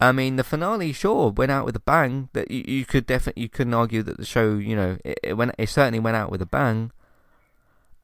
I 0.01 0.13
mean, 0.13 0.37
the 0.37 0.45
finale 0.45 0.93
sure 0.93 1.31
went 1.31 1.53
out 1.53 1.67
with 1.67 1.77
a 1.77 1.81
bang. 1.81 2.31
That 2.33 2.51
you, 2.51 2.65
you 2.67 2.85
could 2.85 3.07
definitely 3.07 3.43
you 3.43 3.49
couldn't 3.49 3.75
argue 3.75 4.03
that 4.03 4.17
the 4.17 4.25
show, 4.25 4.55
you 4.55 4.75
know, 4.75 4.97
it, 5.05 5.19
it 5.23 5.35
went 5.35 5.55
it 5.59 5.69
certainly 5.69 6.01
went 6.01 6.17
out 6.17 6.31
with 6.31 6.41
a 6.41 6.47
bang. 6.47 6.91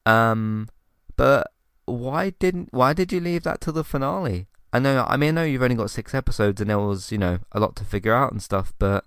Um, 0.05 0.69
but 1.15 1.51
why 1.85 2.31
didn't 2.31 2.69
why 2.71 2.93
did 2.93 3.11
you 3.11 3.19
leave 3.19 3.43
that 3.43 3.61
to 3.61 3.71
the 3.71 3.83
finale? 3.83 4.47
I 4.71 4.79
know 4.79 5.05
I 5.07 5.17
mean 5.17 5.29
I 5.37 5.41
know 5.41 5.47
you've 5.47 5.63
only 5.63 5.75
got 5.75 5.89
six 5.89 6.13
episodes 6.13 6.61
and 6.61 6.69
there 6.69 6.79
was, 6.79 7.11
you 7.11 7.17
know, 7.17 7.39
a 7.51 7.59
lot 7.59 7.75
to 7.77 7.83
figure 7.83 8.13
out 8.13 8.31
and 8.31 8.41
stuff, 8.41 8.73
but 8.77 9.03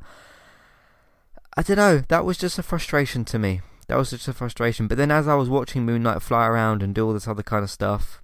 I 1.56 1.62
don't 1.62 1.76
know, 1.76 1.98
that 2.08 2.24
was 2.24 2.38
just 2.38 2.58
a 2.58 2.62
frustration 2.62 3.24
to 3.26 3.38
me. 3.38 3.60
That 3.88 3.98
was 3.98 4.10
just 4.10 4.28
a 4.28 4.32
frustration. 4.32 4.86
But 4.86 4.98
then 4.98 5.10
as 5.10 5.26
I 5.26 5.34
was 5.34 5.48
watching 5.48 5.84
Moon 5.84 6.02
Knight 6.04 6.22
fly 6.22 6.46
around 6.46 6.82
and 6.82 6.94
do 6.94 7.06
all 7.06 7.12
this 7.12 7.26
other 7.26 7.42
kind 7.42 7.64
of 7.64 7.70
stuff, 7.70 8.22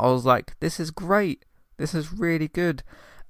I 0.00 0.06
was 0.06 0.24
like, 0.24 0.58
this 0.60 0.80
is 0.80 0.90
great. 0.90 1.44
This 1.76 1.94
is 1.94 2.12
really 2.12 2.48
good. 2.48 2.82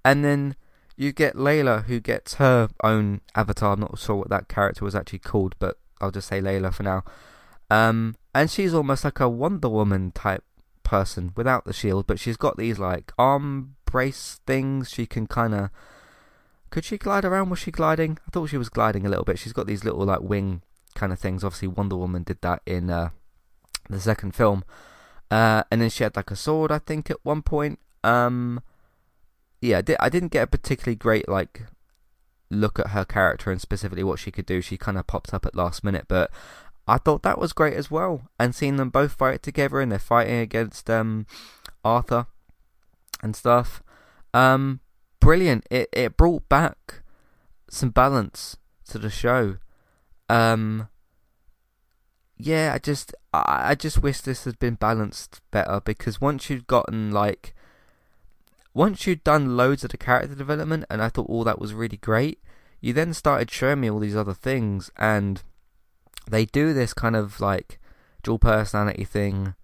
And 0.04 0.24
then 0.24 0.56
you 0.96 1.12
get 1.12 1.36
Layla 1.36 1.84
who 1.84 2.00
gets 2.00 2.34
her 2.34 2.68
own 2.82 3.20
avatar. 3.34 3.72
I'm 3.72 3.80
not 3.80 3.98
sure 3.98 4.16
what 4.16 4.30
that 4.30 4.48
character 4.48 4.84
was 4.84 4.94
actually 4.94 5.20
called, 5.20 5.54
but 5.58 5.78
I'll 6.00 6.10
just 6.10 6.28
say 6.28 6.40
Layla 6.40 6.72
for 6.72 6.82
now. 6.82 7.04
Um, 7.70 8.16
and 8.34 8.50
she's 8.50 8.74
almost 8.74 9.04
like 9.04 9.20
a 9.20 9.28
Wonder 9.28 9.68
Woman 9.68 10.10
type 10.12 10.44
person 10.82 11.32
without 11.36 11.64
the 11.64 11.72
shield, 11.72 12.06
but 12.06 12.20
she's 12.20 12.36
got 12.36 12.56
these 12.56 12.78
like 12.78 13.12
arm 13.18 13.76
brace 13.86 14.40
things. 14.46 14.90
She 14.90 15.06
can 15.06 15.26
kind 15.26 15.54
of. 15.54 15.70
Could 16.70 16.84
she 16.84 16.98
glide 16.98 17.24
around? 17.24 17.50
Was 17.50 17.58
she 17.58 17.70
gliding? 17.70 18.18
I 18.26 18.30
thought 18.30 18.48
she 18.48 18.56
was 18.56 18.70
gliding 18.70 19.04
a 19.04 19.08
little 19.08 19.24
bit. 19.24 19.38
She's 19.38 19.52
got 19.52 19.66
these 19.66 19.84
little 19.84 20.04
like 20.04 20.20
wing 20.22 20.62
kind 20.94 21.12
of 21.12 21.18
things. 21.18 21.44
Obviously, 21.44 21.68
Wonder 21.68 21.96
Woman 21.96 22.22
did 22.22 22.40
that 22.40 22.62
in 22.66 22.90
uh, 22.90 23.10
the 23.88 24.00
second 24.00 24.34
film. 24.34 24.64
Uh, 25.30 25.64
and 25.70 25.80
then 25.80 25.90
she 25.90 26.02
had 26.04 26.16
like 26.16 26.30
a 26.30 26.36
sword, 26.36 26.72
I 26.72 26.78
think, 26.78 27.10
at 27.10 27.24
one 27.24 27.42
point. 27.42 27.78
Um, 28.04 28.60
yeah, 29.62 29.78
I, 29.78 29.80
did, 29.82 29.96
I 30.00 30.08
didn't 30.08 30.32
get 30.32 30.42
a 30.42 30.46
particularly 30.48 30.96
great 30.96 31.28
like 31.28 31.62
look 32.50 32.78
at 32.80 32.88
her 32.88 33.04
character 33.04 33.50
and 33.50 33.60
specifically 33.60 34.02
what 34.02 34.18
she 34.18 34.32
could 34.32 34.44
do. 34.44 34.60
She 34.60 34.76
kind 34.76 34.98
of 34.98 35.06
popped 35.06 35.32
up 35.32 35.46
at 35.46 35.54
last 35.54 35.84
minute, 35.84 36.06
but 36.08 36.30
I 36.86 36.98
thought 36.98 37.22
that 37.22 37.38
was 37.38 37.52
great 37.52 37.74
as 37.74 37.90
well. 37.90 38.28
And 38.40 38.54
seeing 38.54 38.76
them 38.76 38.90
both 38.90 39.12
fight 39.12 39.40
together 39.40 39.80
and 39.80 39.90
they're 39.90 40.00
fighting 40.00 40.40
against 40.40 40.90
um, 40.90 41.26
Arthur 41.84 42.26
and 43.22 43.36
stuff. 43.36 43.84
Um, 44.34 44.80
brilliant. 45.20 45.64
It 45.70 45.88
it 45.92 46.16
brought 46.16 46.48
back 46.48 47.02
some 47.70 47.90
balance 47.90 48.56
to 48.88 48.98
the 48.98 49.10
show. 49.10 49.58
Um, 50.28 50.88
yeah, 52.36 52.72
I 52.74 52.78
just 52.78 53.14
I, 53.32 53.70
I 53.70 53.74
just 53.76 54.02
wish 54.02 54.22
this 54.22 54.44
had 54.44 54.58
been 54.58 54.74
balanced 54.74 55.40
better 55.52 55.80
because 55.84 56.20
once 56.20 56.50
you'd 56.50 56.66
gotten 56.66 57.12
like 57.12 57.54
once 58.74 59.06
you'd 59.06 59.24
done 59.24 59.56
loads 59.56 59.84
of 59.84 59.90
the 59.90 59.96
character 59.96 60.34
development 60.34 60.84
and 60.88 61.02
I 61.02 61.08
thought 61.08 61.28
all 61.28 61.44
that 61.44 61.60
was 61.60 61.74
really 61.74 61.98
great, 61.98 62.40
you 62.80 62.92
then 62.92 63.12
started 63.14 63.50
showing 63.50 63.80
me 63.80 63.90
all 63.90 63.98
these 63.98 64.16
other 64.16 64.34
things 64.34 64.90
and 64.96 65.42
they 66.30 66.44
do 66.44 66.72
this 66.72 66.94
kind 66.94 67.16
of 67.16 67.40
like 67.40 67.78
dual 68.22 68.38
personality 68.38 69.04
thing 69.04 69.54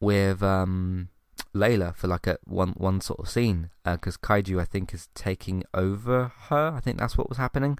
with 0.00 0.42
um, 0.42 1.08
Layla 1.54 1.94
for 1.94 2.08
like 2.08 2.26
a 2.26 2.38
one 2.44 2.74
one 2.76 3.00
sort 3.00 3.20
of 3.20 3.28
scene 3.28 3.70
because 3.84 4.16
uh, 4.16 4.26
Kaiju 4.26 4.60
I 4.60 4.64
think 4.64 4.94
is 4.94 5.08
taking 5.14 5.64
over 5.74 6.32
her. 6.48 6.72
I 6.76 6.80
think 6.80 6.98
that's 6.98 7.16
what 7.16 7.28
was 7.28 7.38
happening. 7.38 7.78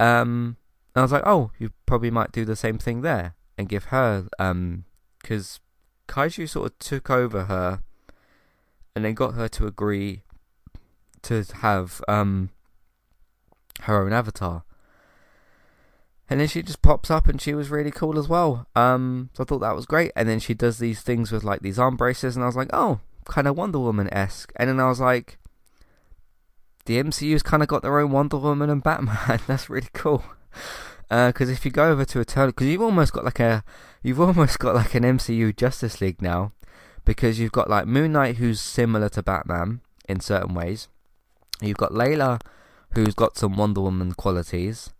Um, 0.00 0.56
and 0.94 1.00
I 1.00 1.02
was 1.02 1.12
like, 1.12 1.26
oh, 1.26 1.50
you 1.58 1.70
probably 1.86 2.10
might 2.10 2.32
do 2.32 2.44
the 2.44 2.56
same 2.56 2.78
thing 2.78 3.02
there 3.02 3.34
and 3.56 3.68
give 3.68 3.84
her 3.86 4.26
um 4.38 4.84
because 5.20 5.60
Kaiju 6.08 6.48
sort 6.48 6.66
of 6.72 6.78
took 6.78 7.10
over 7.10 7.44
her 7.44 7.82
and 8.94 9.04
then 9.04 9.14
got 9.14 9.34
her 9.34 9.48
to 9.48 9.66
agree 9.66 10.22
to 11.22 11.44
have 11.62 12.02
um 12.06 12.50
her 13.82 14.04
own 14.04 14.12
avatar 14.12 14.64
and 16.28 16.40
then 16.40 16.48
she 16.48 16.62
just 16.62 16.82
pops 16.82 17.10
up 17.10 17.28
and 17.28 17.40
she 17.40 17.54
was 17.54 17.70
really 17.70 17.90
cool 17.90 18.18
as 18.18 18.28
well. 18.28 18.66
Um, 18.74 19.30
so 19.34 19.42
I 19.42 19.46
thought 19.46 19.58
that 19.58 19.76
was 19.76 19.86
great. 19.86 20.10
And 20.16 20.28
then 20.28 20.40
she 20.40 20.54
does 20.54 20.78
these 20.78 21.00
things 21.02 21.30
with 21.30 21.44
like 21.44 21.60
these 21.60 21.78
arm 21.78 21.96
braces, 21.96 22.34
and 22.34 22.42
I 22.42 22.46
was 22.46 22.56
like, 22.56 22.70
oh, 22.72 23.00
kind 23.26 23.46
of 23.46 23.56
Wonder 23.56 23.78
Woman 23.78 24.12
esque. 24.12 24.52
And 24.56 24.68
then 24.68 24.80
I 24.80 24.88
was 24.88 25.00
like, 25.00 25.38
the 26.86 26.96
MCU's 27.02 27.42
kind 27.42 27.62
of 27.62 27.68
got 27.68 27.82
their 27.82 27.98
own 27.98 28.10
Wonder 28.10 28.38
Woman 28.38 28.70
and 28.70 28.82
Batman. 28.82 29.40
That's 29.46 29.68
really 29.68 29.88
cool. 29.92 30.24
Because 31.08 31.48
uh, 31.48 31.52
if 31.52 31.64
you 31.64 31.70
go 31.70 31.90
over 31.90 32.06
to 32.06 32.20
Eternal, 32.20 32.48
because 32.48 32.68
you've 32.68 32.82
almost 32.82 33.12
got 33.12 33.24
like 33.24 33.40
a, 33.40 33.62
you've 34.02 34.20
almost 34.20 34.58
got 34.58 34.74
like 34.74 34.94
an 34.94 35.02
MCU 35.02 35.54
Justice 35.54 36.00
League 36.00 36.22
now, 36.22 36.52
because 37.04 37.38
you've 37.38 37.52
got 37.52 37.70
like 37.70 37.86
Moon 37.86 38.12
Knight 38.12 38.36
who's 38.36 38.60
similar 38.60 39.08
to 39.10 39.22
Batman 39.22 39.80
in 40.08 40.20
certain 40.20 40.54
ways. 40.54 40.88
You've 41.60 41.76
got 41.76 41.92
Layla, 41.92 42.40
who's 42.94 43.14
got 43.14 43.36
some 43.36 43.56
Wonder 43.56 43.80
Woman 43.80 44.12
qualities. 44.12 44.90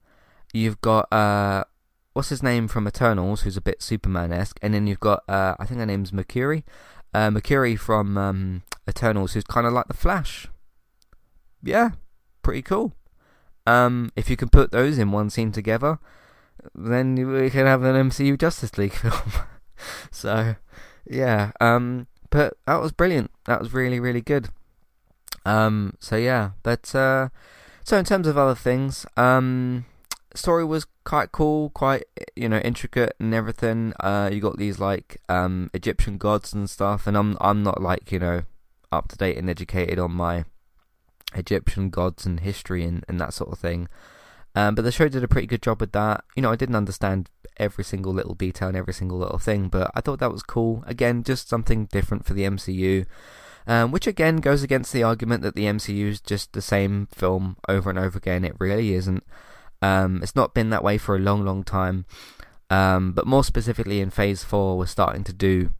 You've 0.52 0.80
got 0.80 1.12
uh, 1.12 1.64
what's 2.12 2.28
his 2.28 2.42
name 2.42 2.68
from 2.68 2.86
Eternals, 2.86 3.42
who's 3.42 3.56
a 3.56 3.60
bit 3.60 3.82
Superman-esque, 3.82 4.58
and 4.62 4.72
then 4.72 4.86
you've 4.86 5.00
got 5.00 5.22
uh, 5.28 5.54
I 5.58 5.66
think 5.66 5.80
her 5.80 5.86
name's 5.86 6.12
Mercury, 6.12 6.64
uh, 7.12 7.30
Mercury 7.30 7.76
from 7.76 8.16
um, 8.16 8.62
Eternals, 8.88 9.32
who's 9.32 9.44
kind 9.44 9.66
of 9.66 9.72
like 9.72 9.88
the 9.88 9.94
Flash. 9.94 10.48
Yeah, 11.62 11.90
pretty 12.42 12.62
cool. 12.62 12.92
Um, 13.66 14.12
if 14.14 14.28
you 14.28 14.36
can 14.36 14.48
put 14.48 14.70
those 14.70 14.98
in 14.98 15.10
one 15.10 15.30
scene 15.30 15.50
together, 15.50 15.98
then 16.74 17.14
we 17.14 17.50
can 17.50 17.66
have 17.66 17.82
an 17.82 18.10
MCU 18.10 18.38
Justice 18.38 18.76
League 18.78 18.92
film. 18.94 19.32
so, 20.10 20.56
yeah. 21.06 21.52
Um, 21.60 22.06
but 22.30 22.56
that 22.66 22.80
was 22.80 22.92
brilliant. 22.92 23.30
That 23.46 23.60
was 23.60 23.72
really, 23.72 24.00
really 24.00 24.20
good. 24.20 24.48
Um, 25.44 25.96
so 26.00 26.16
yeah, 26.16 26.50
but 26.62 26.94
uh, 26.94 27.28
so 27.84 27.98
in 27.98 28.04
terms 28.04 28.26
of 28.26 28.38
other 28.38 28.54
things, 28.54 29.06
um, 29.16 29.84
story 30.34 30.64
was 30.64 30.86
quite 31.04 31.32
cool, 31.32 31.70
quite 31.70 32.04
you 32.34 32.48
know 32.48 32.58
intricate 32.58 33.14
and 33.20 33.34
everything. 33.34 33.92
Uh, 34.00 34.30
you 34.32 34.40
got 34.40 34.58
these 34.58 34.78
like 34.78 35.20
um, 35.28 35.70
Egyptian 35.74 36.18
gods 36.18 36.52
and 36.52 36.68
stuff, 36.68 37.06
and 37.06 37.16
I'm 37.16 37.36
I'm 37.40 37.62
not 37.62 37.82
like 37.82 38.10
you 38.10 38.18
know 38.18 38.42
up 38.90 39.08
to 39.08 39.16
date 39.16 39.36
and 39.36 39.50
educated 39.50 39.98
on 39.98 40.12
my 40.12 40.44
Egyptian 41.34 41.90
gods 41.90 42.24
and 42.24 42.40
history 42.40 42.84
and, 42.84 43.04
and 43.08 43.20
that 43.20 43.34
sort 43.34 43.52
of 43.52 43.58
thing. 43.58 43.88
Um, 44.54 44.74
but 44.74 44.82
the 44.82 44.92
show 44.92 45.08
did 45.08 45.24
a 45.24 45.28
pretty 45.28 45.46
good 45.46 45.62
job 45.62 45.80
with 45.80 45.92
that. 45.92 46.24
You 46.36 46.42
know, 46.42 46.52
I 46.52 46.56
didn't 46.56 46.76
understand 46.76 47.28
every 47.56 47.84
single 47.84 48.12
little 48.12 48.34
detail 48.34 48.68
and 48.68 48.76
every 48.76 48.94
single 48.94 49.18
little 49.18 49.38
thing, 49.38 49.68
but 49.68 49.90
I 49.94 50.00
thought 50.00 50.20
that 50.20 50.32
was 50.32 50.42
cool. 50.42 50.84
Again, 50.86 51.22
just 51.22 51.48
something 51.48 51.86
different 51.86 52.24
for 52.24 52.34
the 52.34 52.44
MCU. 52.44 53.06
Um, 53.66 53.92
which 53.92 54.06
again 54.06 54.36
goes 54.38 54.62
against 54.62 54.92
the 54.92 55.02
argument 55.02 55.42
that 55.42 55.54
the 55.54 55.64
MCU 55.64 56.08
is 56.08 56.20
just 56.20 56.52
the 56.52 56.60
same 56.60 57.08
film 57.10 57.56
over 57.66 57.88
and 57.88 57.98
over 57.98 58.18
again. 58.18 58.44
It 58.44 58.56
really 58.58 58.92
isn't. 58.92 59.24
Um, 59.80 60.22
it's 60.22 60.36
not 60.36 60.52
been 60.52 60.68
that 60.70 60.84
way 60.84 60.98
for 60.98 61.16
a 61.16 61.20
long, 61.20 61.46
long 61.46 61.64
time. 61.64 62.04
Um, 62.68 63.12
but 63.12 63.26
more 63.26 63.42
specifically 63.42 64.00
in 64.00 64.10
Phase 64.10 64.44
Four, 64.44 64.76
we're 64.76 64.86
starting 64.86 65.24
to 65.24 65.32
do, 65.32 65.70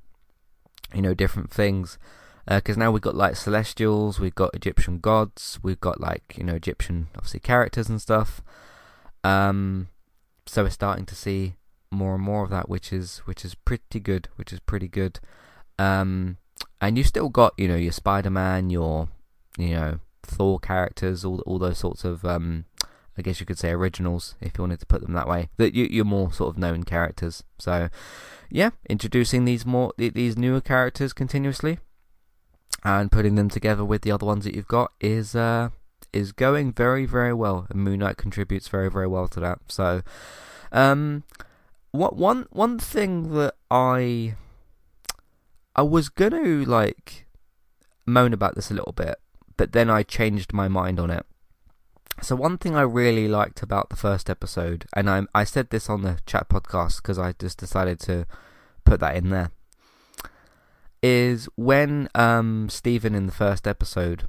you 0.95 1.03
know, 1.03 1.13
different 1.13 1.51
things. 1.51 1.99
because 2.47 2.77
uh, 2.77 2.81
now 2.81 2.91
we've 2.91 3.03
got 3.03 3.15
like 3.15 3.37
celestials, 3.37 4.19
we've 4.19 4.35
got 4.35 4.55
Egyptian 4.55 4.99
gods, 4.99 5.59
we've 5.63 5.81
got 5.81 6.01
like 6.01 6.35
you 6.39 6.45
know 6.45 6.55
Egyptian 6.55 7.09
obviously 7.17 7.41
characters 7.41 7.91
and 7.91 8.01
stuff. 8.01 8.43
Um, 9.25 9.89
so 10.47 10.63
we're 10.63 10.71
starting 10.71 11.07
to 11.07 11.15
see 11.15 11.55
more 11.91 12.15
and 12.15 12.23
more 12.23 12.45
of 12.45 12.51
that, 12.51 12.69
which 12.69 12.93
is 12.93 13.19
which 13.25 13.45
is 13.45 13.55
pretty 13.55 13.99
good, 14.01 14.29
which 14.37 14.53
is 14.53 14.61
pretty 14.61 14.89
good. 14.89 15.19
Um, 15.79 16.37
and 16.81 16.97
you 16.97 17.05
still 17.05 17.29
got 17.29 17.55
you 17.57 17.67
know 17.67 17.77
your 17.77 17.93
Spider 17.93 18.31
Man, 18.31 18.71
your 18.71 19.09
you 19.59 19.71
know 19.71 19.99
Thor 20.23 20.61
characters, 20.61 21.25
all 21.25 21.41
all 21.47 21.59
those 21.59 21.79
sorts 21.79 22.05
of 22.05 22.25
um, 22.25 22.67
I 23.17 23.23
guess 23.23 23.41
you 23.41 23.47
could 23.47 23.59
say 23.59 23.71
originals 23.71 24.35
if 24.41 24.59
you 24.59 24.63
wanted 24.63 24.81
to 24.81 24.87
put 24.87 25.03
them 25.03 25.13
that 25.15 25.29
way. 25.29 25.49
That 25.57 25.75
you, 25.75 25.87
you're 25.91 26.05
more 26.05 26.33
sort 26.33 26.55
of 26.55 26.59
known 26.59 26.85
characters. 26.85 27.45
So 27.59 27.89
yeah, 28.51 28.71
introducing 28.89 29.45
these 29.45 29.65
more 29.65 29.93
these 29.97 30.37
newer 30.37 30.61
characters 30.61 31.13
continuously 31.13 31.79
and 32.83 33.11
putting 33.11 33.35
them 33.35 33.49
together 33.49 33.85
with 33.85 34.03
the 34.03 34.11
other 34.11 34.27
ones 34.27 34.45
that 34.45 34.55
you've 34.55 34.69
got 34.69 34.93
is 35.01 35.35
uh, 35.35 35.71
is 36.15 36.33
going 36.33 36.73
very 36.73 37.07
very 37.07 37.35
well, 37.35 37.67
and 37.69 37.81
Moon 37.81 37.99
Knight 38.01 38.17
contributes 38.17 38.69
very 38.69 38.91
very 38.91 39.07
well 39.07 39.29
to 39.29 39.41
that. 39.41 39.59
So, 39.69 40.03
um, 40.73 41.25
what 41.91 42.17
one 42.17 42.47
one 42.51 42.79
thing 42.79 43.35
that 43.35 43.55
I 43.71 44.37
I 45.77 45.83
was 45.83 46.09
gonna 46.09 46.65
like 46.65 47.27
moan 48.07 48.33
about 48.33 48.55
this 48.55 48.71
a 48.71 48.75
little 48.75 48.93
bit, 48.93 49.17
but 49.57 49.73
then 49.73 49.91
I 49.91 50.03
changed 50.03 50.53
my 50.53 50.69
mind 50.69 51.01
on 51.01 51.11
it. 51.11 51.27
So 52.23 52.37
one 52.37 52.59
thing 52.59 52.77
I 52.77 52.83
really 52.83 53.27
liked 53.27 53.63
about 53.63 53.91
the 53.91 53.97
first 53.97 54.31
episode, 54.31 54.87
and 54.95 55.11
I 55.11 55.23
I 55.35 55.45
said 55.45 55.71
this 55.71 55.91
on 55.91 56.03
the 56.03 56.19
chat 56.27 56.49
podcast 56.49 57.03
because 57.03 57.19
I 57.19 57.33
just 57.33 57.59
decided 57.59 57.99
to 58.01 58.27
put 58.85 59.01
that 59.01 59.17
in 59.17 59.31
there 59.31 59.51
is 61.05 61.51
when 61.55 62.09
um, 62.15 62.67
Stephen 62.71 63.15
in 63.15 63.27
the 63.27 63.33
first 63.33 63.69
episode 63.69 64.27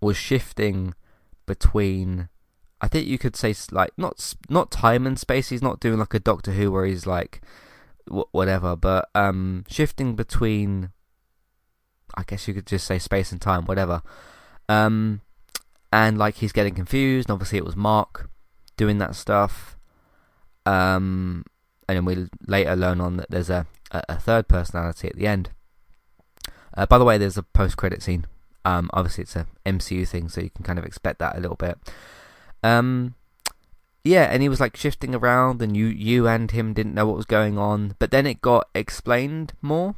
was 0.00 0.16
shifting 0.16 0.94
between. 1.46 2.28
I 2.80 2.88
think 2.88 3.06
you 3.06 3.18
could 3.18 3.36
say 3.36 3.54
like 3.70 3.90
not 3.96 4.34
not 4.48 4.70
time 4.70 5.06
and 5.06 5.18
space. 5.18 5.50
He's 5.50 5.62
not 5.62 5.80
doing 5.80 5.98
like 5.98 6.14
a 6.14 6.20
Doctor 6.20 6.52
Who 6.52 6.72
where 6.72 6.86
he's 6.86 7.06
like 7.06 7.40
whatever, 8.06 8.76
but 8.76 9.08
um, 9.14 9.64
shifting 9.68 10.16
between. 10.16 10.90
I 12.16 12.24
guess 12.24 12.48
you 12.48 12.54
could 12.54 12.66
just 12.66 12.86
say 12.86 12.98
space 12.98 13.30
and 13.30 13.40
time, 13.40 13.66
whatever. 13.66 14.02
Um, 14.68 15.20
and 15.92 16.18
like 16.18 16.36
he's 16.36 16.52
getting 16.52 16.74
confused. 16.74 17.28
And 17.28 17.34
obviously, 17.34 17.58
it 17.58 17.64
was 17.64 17.76
Mark 17.76 18.28
doing 18.76 18.98
that 18.98 19.14
stuff. 19.14 19.76
Um, 20.66 21.44
and 21.88 21.96
then 21.96 22.04
we 22.04 22.28
later 22.46 22.74
learn 22.76 23.00
on 23.00 23.16
that 23.18 23.30
there's 23.30 23.50
a 23.50 23.66
a 23.92 24.18
third 24.18 24.48
personality 24.48 25.08
at 25.08 25.16
the 25.16 25.26
end. 25.26 25.50
Uh, 26.76 26.86
by 26.86 26.98
the 26.98 27.04
way, 27.04 27.18
there's 27.18 27.36
a 27.36 27.42
post-credit 27.42 28.02
scene. 28.02 28.26
Um, 28.64 28.90
obviously, 28.92 29.22
it's 29.22 29.36
a 29.36 29.46
MCU 29.66 30.06
thing, 30.06 30.28
so 30.28 30.40
you 30.40 30.50
can 30.50 30.64
kind 30.64 30.78
of 30.78 30.84
expect 30.84 31.18
that 31.18 31.36
a 31.36 31.40
little 31.40 31.56
bit. 31.56 31.78
Um, 32.62 33.14
yeah, 34.04 34.24
and 34.24 34.42
he 34.42 34.48
was 34.48 34.60
like 34.60 34.76
shifting 34.76 35.14
around, 35.14 35.62
and 35.62 35.76
you, 35.76 35.86
you 35.86 36.28
and 36.28 36.50
him 36.50 36.72
didn't 36.72 36.94
know 36.94 37.06
what 37.06 37.16
was 37.16 37.26
going 37.26 37.58
on. 37.58 37.94
But 37.98 38.10
then 38.10 38.26
it 38.26 38.40
got 38.40 38.68
explained 38.74 39.52
more, 39.62 39.94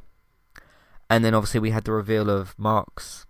and 1.11 1.25
then 1.25 1.35
obviously 1.35 1.61
we 1.61 1.71
had 1.71 1.85
the 1.85 1.93
reveal 1.93 2.31
of 2.31 2.59
Mark's 2.59 3.27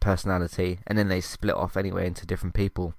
personality, 0.00 0.80
and 0.86 0.96
then 0.96 1.08
they 1.08 1.20
split 1.20 1.54
off 1.54 1.76
anyway 1.76 2.06
into 2.06 2.26
different 2.26 2.54
people. 2.54 2.94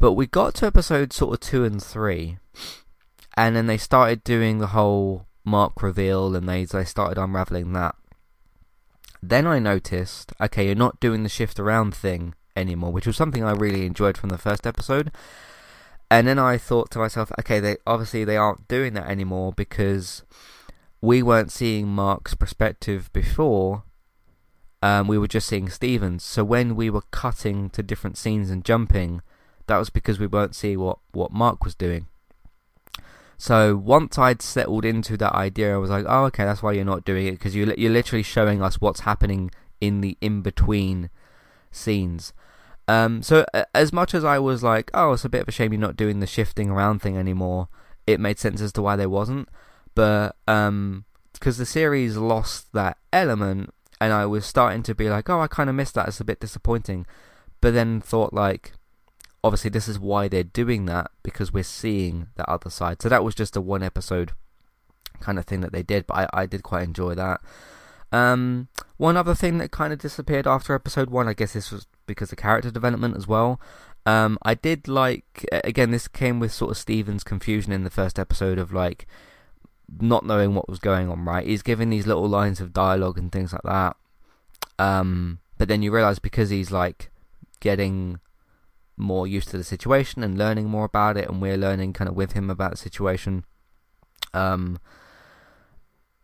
But 0.00 0.12
we 0.12 0.26
got 0.26 0.54
to 0.56 0.66
episode 0.66 1.12
sort 1.12 1.34
of 1.34 1.40
two 1.40 1.64
and 1.64 1.82
three, 1.82 2.38
and 3.36 3.54
then 3.54 3.66
they 3.66 3.78
started 3.78 4.22
doing 4.24 4.58
the 4.58 4.68
whole 4.68 5.26
Mark 5.48 5.82
reveal 5.82 6.36
and 6.36 6.48
they, 6.48 6.64
they 6.64 6.84
started 6.84 7.18
unraveling 7.18 7.72
that. 7.72 7.96
Then 9.22 9.46
I 9.46 9.58
noticed, 9.58 10.32
okay, 10.40 10.66
you're 10.66 10.74
not 10.74 11.00
doing 11.00 11.22
the 11.22 11.28
shift 11.28 11.58
around 11.58 11.94
thing 11.94 12.34
anymore, 12.54 12.92
which 12.92 13.06
was 13.06 13.16
something 13.16 13.42
I 13.42 13.52
really 13.52 13.86
enjoyed 13.86 14.16
from 14.16 14.28
the 14.28 14.38
first 14.38 14.66
episode. 14.66 15.10
And 16.10 16.26
then 16.26 16.38
I 16.38 16.56
thought 16.56 16.90
to 16.92 16.98
myself, 16.98 17.30
okay, 17.40 17.60
they 17.60 17.76
obviously 17.86 18.24
they 18.24 18.36
aren't 18.36 18.68
doing 18.68 18.94
that 18.94 19.08
anymore 19.08 19.52
because 19.52 20.22
we 21.00 21.22
weren't 21.22 21.52
seeing 21.52 21.88
Mark's 21.88 22.34
perspective 22.34 23.12
before. 23.12 23.84
Um, 24.82 25.08
we 25.08 25.18
were 25.18 25.28
just 25.28 25.48
seeing 25.48 25.68
Stevens. 25.68 26.24
So 26.24 26.44
when 26.44 26.76
we 26.76 26.88
were 26.88 27.02
cutting 27.10 27.68
to 27.70 27.82
different 27.82 28.16
scenes 28.16 28.50
and 28.50 28.64
jumping, 28.64 29.22
that 29.66 29.78
was 29.78 29.90
because 29.90 30.18
we 30.18 30.26
weren't 30.26 30.54
seeing 30.54 30.80
what, 30.80 30.98
what 31.12 31.32
Mark 31.32 31.64
was 31.64 31.74
doing. 31.74 32.06
So 33.38 33.76
once 33.76 34.18
I'd 34.18 34.42
settled 34.42 34.84
into 34.84 35.16
that 35.16 35.32
idea, 35.32 35.74
I 35.74 35.78
was 35.78 35.90
like, 35.90 36.04
oh, 36.08 36.24
okay, 36.24 36.44
that's 36.44 36.62
why 36.62 36.72
you're 36.72 36.84
not 36.84 37.04
doing 37.04 37.28
it 37.28 37.32
because 37.32 37.54
you 37.54 37.72
you're 37.78 37.92
literally 37.92 38.24
showing 38.24 38.60
us 38.60 38.80
what's 38.80 39.00
happening 39.00 39.52
in 39.80 40.00
the 40.00 40.18
in 40.20 40.42
between 40.42 41.08
scenes. 41.70 42.32
Um, 42.88 43.22
so 43.22 43.46
as 43.74 43.92
much 43.92 44.12
as 44.12 44.24
I 44.24 44.40
was 44.40 44.64
like, 44.64 44.90
oh, 44.92 45.12
it's 45.12 45.24
a 45.24 45.28
bit 45.28 45.42
of 45.42 45.48
a 45.48 45.52
shame 45.52 45.72
you're 45.72 45.80
not 45.80 45.96
doing 45.96 46.18
the 46.18 46.26
shifting 46.26 46.68
around 46.68 47.00
thing 47.00 47.16
anymore, 47.16 47.68
it 48.06 48.18
made 48.18 48.38
sense 48.40 48.60
as 48.60 48.72
to 48.72 48.82
why 48.82 48.96
there 48.96 49.08
wasn't. 49.08 49.48
But 49.94 50.34
um, 50.48 51.04
because 51.32 51.58
the 51.58 51.66
series 51.66 52.16
lost 52.16 52.72
that 52.72 52.98
element, 53.12 53.72
and 54.00 54.12
I 54.12 54.26
was 54.26 54.46
starting 54.46 54.82
to 54.84 54.94
be 54.94 55.08
like, 55.08 55.28
oh, 55.30 55.40
I 55.40 55.46
kind 55.46 55.70
of 55.70 55.76
missed 55.76 55.94
that. 55.94 56.08
It's 56.08 56.20
a 56.20 56.24
bit 56.24 56.40
disappointing. 56.40 57.06
But 57.60 57.74
then 57.74 58.00
thought 58.00 58.32
like, 58.32 58.72
obviously 59.42 59.70
this 59.70 59.88
is 59.88 59.98
why 59.98 60.28
they're 60.28 60.42
doing 60.42 60.86
that 60.86 61.10
because 61.22 61.52
we're 61.52 61.62
seeing 61.62 62.28
the 62.36 62.48
other 62.50 62.70
side. 62.70 63.00
So 63.02 63.08
that 63.08 63.24
was 63.24 63.34
just 63.34 63.56
a 63.56 63.60
one 63.60 63.82
episode 63.82 64.32
kind 65.20 65.38
of 65.38 65.44
thing 65.44 65.60
that 65.60 65.72
they 65.72 65.82
did, 65.82 66.06
but 66.06 66.14
I, 66.14 66.42
I 66.42 66.46
did 66.46 66.62
quite 66.62 66.82
enjoy 66.84 67.14
that. 67.14 67.40
Um, 68.10 68.68
one 68.96 69.16
other 69.16 69.34
thing 69.34 69.58
that 69.58 69.70
kind 69.70 69.92
of 69.92 69.98
disappeared 69.98 70.46
after 70.46 70.74
episode 70.74 71.10
one, 71.10 71.28
I 71.28 71.34
guess 71.34 71.52
this 71.52 71.70
was 71.70 71.86
because 72.06 72.32
of 72.32 72.38
character 72.38 72.70
development 72.70 73.16
as 73.16 73.26
well. 73.26 73.60
Um, 74.06 74.38
I 74.42 74.54
did 74.54 74.88
like 74.88 75.46
again, 75.52 75.90
this 75.90 76.08
came 76.08 76.40
with 76.40 76.52
sort 76.52 76.70
of 76.70 76.78
Steven's 76.78 77.24
confusion 77.24 77.72
in 77.72 77.84
the 77.84 77.90
first 77.90 78.18
episode 78.18 78.58
of 78.58 78.72
like 78.72 79.06
not 80.00 80.24
knowing 80.24 80.54
what 80.54 80.68
was 80.68 80.78
going 80.78 81.10
on. 81.10 81.24
Right, 81.24 81.46
he's 81.46 81.62
giving 81.62 81.90
these 81.90 82.06
little 82.06 82.28
lines 82.28 82.60
of 82.60 82.72
dialogue 82.72 83.18
and 83.18 83.30
things 83.30 83.52
like 83.52 83.62
that. 83.62 83.96
Um, 84.78 85.40
but 85.58 85.68
then 85.68 85.82
you 85.82 85.92
realize 85.92 86.18
because 86.18 86.50
he's 86.50 86.70
like 86.70 87.10
getting 87.60 88.20
more 88.98 89.26
used 89.26 89.48
to 89.50 89.58
the 89.58 89.64
situation 89.64 90.22
and 90.22 90.38
learning 90.38 90.68
more 90.68 90.84
about 90.84 91.16
it, 91.16 91.28
and 91.28 91.40
we're 91.40 91.56
learning 91.56 91.92
kind 91.92 92.08
of 92.08 92.16
with 92.16 92.32
him 92.32 92.50
about 92.50 92.72
the 92.72 92.76
situation. 92.76 93.44
Um, 94.34 94.78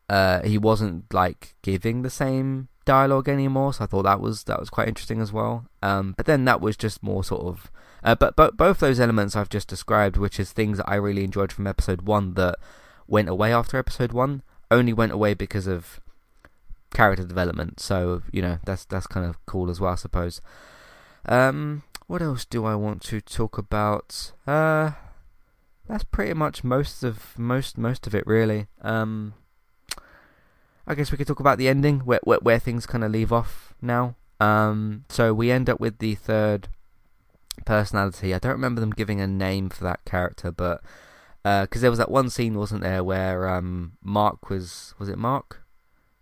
uh, 0.08 0.42
he 0.42 0.58
wasn't 0.58 1.12
like 1.12 1.54
giving 1.62 2.02
the 2.02 2.10
same 2.10 2.68
dialogue 2.84 3.28
anymore, 3.28 3.72
so 3.72 3.84
I 3.84 3.86
thought 3.86 4.02
that 4.02 4.20
was 4.20 4.44
that 4.44 4.60
was 4.60 4.70
quite 4.70 4.88
interesting 4.88 5.20
as 5.20 5.32
well. 5.32 5.66
Um, 5.82 6.14
but 6.16 6.26
then 6.26 6.44
that 6.44 6.60
was 6.60 6.76
just 6.76 7.02
more 7.02 7.24
sort 7.24 7.46
of, 7.46 7.70
uh, 8.02 8.14
but 8.14 8.36
but 8.36 8.56
both 8.56 8.80
those 8.80 9.00
elements 9.00 9.34
I've 9.34 9.48
just 9.48 9.68
described, 9.68 10.16
which 10.16 10.38
is 10.38 10.52
things 10.52 10.78
that 10.78 10.88
I 10.88 10.96
really 10.96 11.24
enjoyed 11.24 11.52
from 11.52 11.66
episode 11.66 12.02
one 12.02 12.34
that 12.34 12.56
went 13.06 13.28
away 13.28 13.52
after 13.52 13.78
episode 13.78 14.12
one, 14.12 14.42
only 14.70 14.92
went 14.92 15.12
away 15.12 15.34
because 15.34 15.66
of 15.66 16.00
character 16.92 17.24
development. 17.24 17.80
So 17.80 18.22
you 18.30 18.42
know 18.42 18.58
that's 18.64 18.84
that's 18.84 19.06
kind 19.06 19.26
of 19.26 19.44
cool 19.46 19.70
as 19.70 19.80
well, 19.80 19.92
I 19.92 19.96
suppose. 19.96 20.42
Um, 21.26 21.82
what 22.06 22.22
else 22.22 22.44
do 22.44 22.64
I 22.64 22.74
want 22.74 23.02
to 23.02 23.20
talk 23.20 23.58
about? 23.58 24.32
Uh, 24.46 24.92
that's 25.88 26.04
pretty 26.04 26.34
much 26.34 26.64
most 26.64 27.02
of 27.02 27.38
most 27.38 27.78
most 27.78 28.06
of 28.06 28.14
it 28.14 28.26
really. 28.26 28.66
Um, 28.82 29.34
I 30.86 30.94
guess 30.94 31.10
we 31.10 31.16
could 31.16 31.26
talk 31.26 31.40
about 31.40 31.58
the 31.58 31.68
ending, 31.68 32.00
where 32.00 32.20
where, 32.24 32.38
where 32.38 32.58
things 32.58 32.86
kind 32.86 33.04
of 33.04 33.10
leave 33.10 33.32
off 33.32 33.74
now. 33.80 34.16
Um, 34.40 35.04
so 35.08 35.32
we 35.32 35.50
end 35.50 35.70
up 35.70 35.80
with 35.80 35.98
the 35.98 36.14
third 36.14 36.68
personality. 37.64 38.34
I 38.34 38.38
don't 38.38 38.52
remember 38.52 38.80
them 38.80 38.90
giving 38.90 39.20
a 39.20 39.26
name 39.26 39.70
for 39.70 39.84
that 39.84 40.04
character, 40.04 40.50
but 40.50 40.82
because 41.42 41.80
uh, 41.80 41.82
there 41.82 41.90
was 41.90 41.98
that 41.98 42.10
one 42.10 42.30
scene, 42.30 42.58
wasn't 42.58 42.82
there, 42.82 43.04
where 43.04 43.48
um, 43.48 43.92
Mark 44.02 44.50
was 44.50 44.94
was 44.98 45.08
it 45.08 45.18
Mark? 45.18 45.62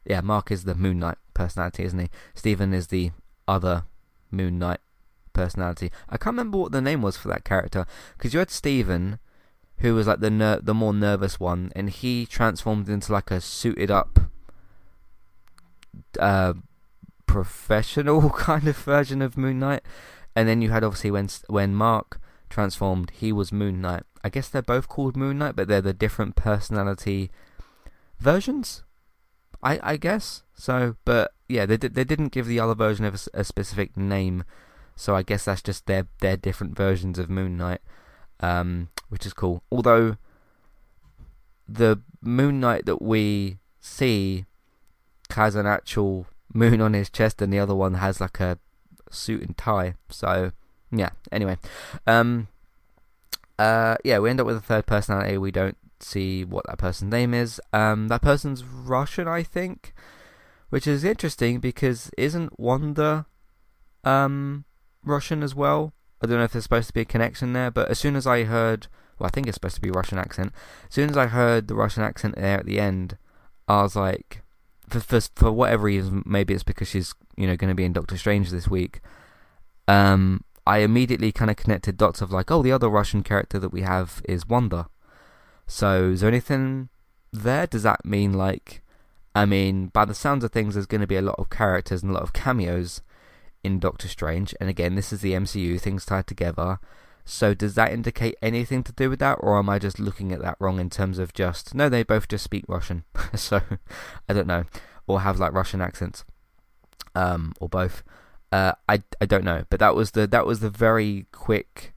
Yeah, 0.05 0.21
Mark 0.21 0.51
is 0.51 0.65
the 0.65 0.75
Moon 0.75 0.99
Knight 0.99 1.19
personality, 1.35 1.85
isn't 1.85 1.99
he? 1.99 2.11
Stephen 2.35 2.73
is 2.73 2.89
the 2.89 3.13
other 3.47 3.85
Moon 4.31 4.59
Knight 4.59 4.81
personality. 5.33 5.91
I 6.09 6.17
can't 6.17 6.35
remember 6.35 6.59
what 6.59 6.73
the 6.73 6.81
name 6.81 7.03
was 7.03 7.17
for 7.17 7.29
that 7.29 7.45
character 7.45 7.87
because 8.17 8.33
you 8.33 8.39
had 8.39 8.51
Stephen, 8.51 9.19
who 9.79 9.95
was 9.95 10.07
like 10.07 10.21
the 10.21 10.31
ner- 10.31 10.61
the 10.61 10.75
more 10.75 10.95
nervous 10.95 11.41
one, 11.41 11.73
and 11.75 11.91
he 11.91 12.27
transformed 12.27 12.89
into 12.89 13.13
like 13.13 13.31
a 13.31 13.41
suited 13.41 13.91
up, 13.91 14.19
uh, 16.19 16.55
professional 17.27 18.31
kind 18.49 18.69
of 18.69 18.77
version 18.77 19.23
of 19.23 19.37
Moon 19.37 19.59
Knight. 19.59 19.83
And 20.35 20.49
then 20.49 20.63
you 20.63 20.71
had 20.71 20.85
obviously 20.85 21.11
when 21.11 21.29
when 21.49 21.75
Mark 21.75 22.21
transformed, 22.49 23.11
he 23.11 23.33
was 23.33 23.53
Moon 23.53 23.81
Knight. 23.81 24.05
I 24.25 24.29
guess 24.29 24.49
they're 24.49 24.63
both 24.63 24.89
called 24.89 25.17
Moon 25.17 25.39
Knight, 25.39 25.57
but 25.57 25.69
they're 25.69 25.81
the 25.81 25.93
different 25.93 26.37
personality 26.37 27.31
versions. 28.19 28.83
I 29.63 29.81
I 29.83 29.97
guess 29.97 30.43
so, 30.55 30.97
but 31.05 31.33
yeah, 31.49 31.67
they 31.67 31.77
they 31.77 32.05
didn't 32.05 32.33
give 32.33 32.47
the 32.47 32.61
other 32.61 32.75
version 32.75 33.05
of 33.05 33.15
a, 33.15 33.41
a 33.41 33.45
specific 33.45 33.97
name 33.97 34.45
so 34.97 35.15
I 35.17 35.23
guess 35.23 35.45
that's 35.45 35.63
just 35.63 35.87
their 35.87 36.07
their 36.21 36.37
different 36.37 36.77
versions 36.77 37.19
of 37.19 37.31
Moon 37.31 37.57
Knight, 37.57 37.81
um, 38.41 38.89
which 39.09 39.27
is 39.27 39.33
cool. 39.33 39.63
Although 39.71 40.17
the 41.69 42.01
Moon 42.21 42.61
Knight 42.61 42.87
that 42.87 43.03
we 43.03 43.59
see 43.81 44.45
has 45.31 45.55
an 45.55 45.67
actual 45.67 46.27
moon 46.53 46.81
on 46.81 46.93
his 46.93 47.11
chest, 47.11 47.43
and 47.43 47.53
the 47.53 47.59
other 47.59 47.75
one 47.75 47.95
has 47.95 48.21
like 48.21 48.41
a 48.41 48.59
suit 49.11 49.43
and 49.43 49.57
tie. 49.57 49.95
So 50.09 50.53
yeah. 50.91 51.11
Anyway, 51.31 51.57
um, 52.07 52.49
uh, 53.59 53.97
yeah, 54.05 54.19
we 54.19 54.31
end 54.31 54.41
up 54.41 54.47
with 54.47 54.57
a 54.57 54.61
third 54.61 54.87
personality. 54.87 55.39
We 55.39 55.51
don't 55.51 55.77
see 56.01 56.45
what 56.45 56.67
that 56.67 56.79
person's 56.79 57.11
name 57.11 57.33
is. 57.33 57.61
Um, 57.73 58.09
that 58.09 58.23
person's 58.23 58.63
Russian, 58.65 59.27
I 59.27 59.43
think, 59.43 59.95
which 60.69 60.87
is 60.87 61.05
interesting 61.05 61.61
because 61.61 62.11
isn't 62.19 62.59
Wanda, 62.59 63.27
um, 64.05 64.65
Russian 65.05 65.43
as 65.43 65.55
well? 65.55 65.93
I 66.23 66.27
don't 66.27 66.39
know 66.39 66.45
if 66.45 66.53
there's 66.53 66.65
supposed 66.65 66.89
to 66.89 66.95
be 66.95 67.01
a 67.01 67.07
connection 67.07 67.53
there, 67.53 67.71
but 67.71 67.89
as 67.89 67.99
soon 67.99 68.15
as 68.15 68.27
I 68.27 68.45
heard, 68.45 68.87
well, 69.19 69.27
I 69.27 69.31
think 69.31 69.47
it's 69.47 69.57
supposed 69.57 69.75
to 69.75 69.81
be 69.81 69.91
Russian 69.91 70.19
accent. 70.19 70.53
As 70.89 70.95
soon 70.95 71.11
as 71.11 71.17
I 71.17 71.27
heard 71.27 71.69
the 71.69 71.75
Russian 71.75 72.03
accent 72.03 72.37
there 72.37 72.59
at 72.59 72.67
the 72.67 72.79
end, 72.79 73.19
I 73.67 73.83
was 73.83 73.97
like, 73.97 74.43
for 74.89 75.01
for, 75.01 75.21
for 75.35 75.53
whatever 75.53 75.85
reason, 75.85 76.23
maybe 76.27 76.55
it's 76.55 76.63
because 76.63 76.89
she's 76.89 77.15
you 77.37 77.47
know 77.47 77.57
going 77.57 77.71
to 77.71 77.75
be 77.75 77.85
in 77.85 77.93
Doctor 77.93 78.17
Strange 78.17 78.51
this 78.51 78.69
week. 78.69 79.01
Um, 79.89 80.45
I 80.67 80.79
immediately 80.79 81.33
kind 81.33 81.51
of 81.51 81.57
connected 81.57 81.97
dots 81.97 82.21
of 82.21 82.31
like, 82.31 82.51
oh, 82.51 82.63
the 82.63 82.73
other 82.73 82.89
Russian 82.89 83.23
character 83.23 83.59
that 83.59 83.73
we 83.73 83.83
have 83.83 84.23
is 84.29 84.47
Wanda. 84.47 84.87
So 85.67 86.11
is 86.11 86.21
there 86.21 86.29
anything 86.29 86.89
there? 87.33 87.67
Does 87.67 87.83
that 87.83 88.05
mean 88.05 88.33
like, 88.33 88.83
I 89.35 89.45
mean, 89.45 89.89
by 89.89 90.05
the 90.05 90.15
sounds 90.15 90.45
of 90.45 90.53
things, 90.53 90.75
there's 90.75 90.87
going 90.87 91.01
to 91.01 91.07
be 91.07 91.17
a 91.17 91.23
lot 91.23 91.37
of 91.39 91.51
characters 91.51 92.03
and 92.03 92.11
a 92.11 92.15
lot 92.15 92.23
of 92.23 92.33
cameos 92.33 93.03
in 93.65 93.79
Doctor 93.79 94.09
Strange. 94.09 94.55
And 94.61 94.69
again, 94.69 94.95
this 94.95 95.13
is 95.13 95.21
the 95.21 95.33
MCU, 95.33 95.81
things 95.81 96.05
tied 96.05 96.27
together. 96.27 96.79
So 97.25 97.55
does 97.55 97.75
that 97.75 97.93
indicate 97.93 98.37
anything 98.43 98.83
to 98.85 98.93
do 98.93 99.09
with 99.09 99.21
that, 99.21 99.39
or 99.41 99.59
am 99.59 99.69
I 99.69 99.79
just 99.79 100.01
looking 100.01 100.33
at 100.33 100.43
that 100.43 100.57
wrong 100.59 100.81
in 100.81 100.91
terms 100.91 101.19
of 101.19 101.33
just 101.33 101.75
no? 101.75 101.89
They 101.89 102.03
both 102.03 102.27
just 102.27 102.43
speak 102.43 102.65
Russian, 102.67 103.05
so 103.35 103.61
I 104.29 104.33
don't 104.33 104.49
know, 104.49 104.65
or 105.07 105.21
have 105.21 105.39
like 105.39 105.53
Russian 105.53 105.81
accents, 105.81 106.25
um, 107.15 107.53
or 107.61 107.69
both. 107.69 108.03
Uh, 108.51 108.73
I 108.89 109.03
I 109.21 109.27
don't 109.27 109.45
know, 109.45 109.65
but 109.71 109.79
that 109.79 109.95
was 109.95 110.11
the 110.11 110.27
that 110.27 110.47
was 110.47 110.61
the 110.61 110.69
very 110.69 111.27
quick 111.31 111.95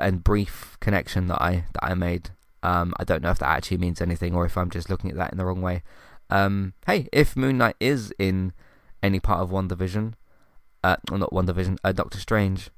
and 0.00 0.24
brief 0.24 0.76
connection 0.80 1.28
that 1.28 1.40
I 1.40 1.66
that 1.74 1.84
I 1.84 1.94
made. 1.94 2.30
Um, 2.64 2.94
I 2.98 3.04
don't 3.04 3.22
know 3.22 3.30
if 3.30 3.38
that 3.38 3.56
actually 3.56 3.78
means 3.78 4.00
anything, 4.00 4.34
or 4.34 4.44
if 4.44 4.56
I'm 4.56 4.70
just 4.70 4.90
looking 4.90 5.10
at 5.10 5.16
that 5.16 5.30
in 5.32 5.38
the 5.38 5.44
wrong 5.44 5.62
way. 5.62 5.82
Um, 6.28 6.74
hey, 6.86 7.08
if 7.12 7.36
Moon 7.36 7.58
Knight 7.58 7.76
is 7.78 8.12
in 8.18 8.52
any 9.02 9.20
part 9.20 9.40
of 9.40 9.50
WandaVision, 9.50 10.14
uh, 10.84 10.96
not 11.10 11.30
WandaVision, 11.30 11.78
uh, 11.84 11.92
Doctor 11.92 12.18
Strange, 12.18 12.70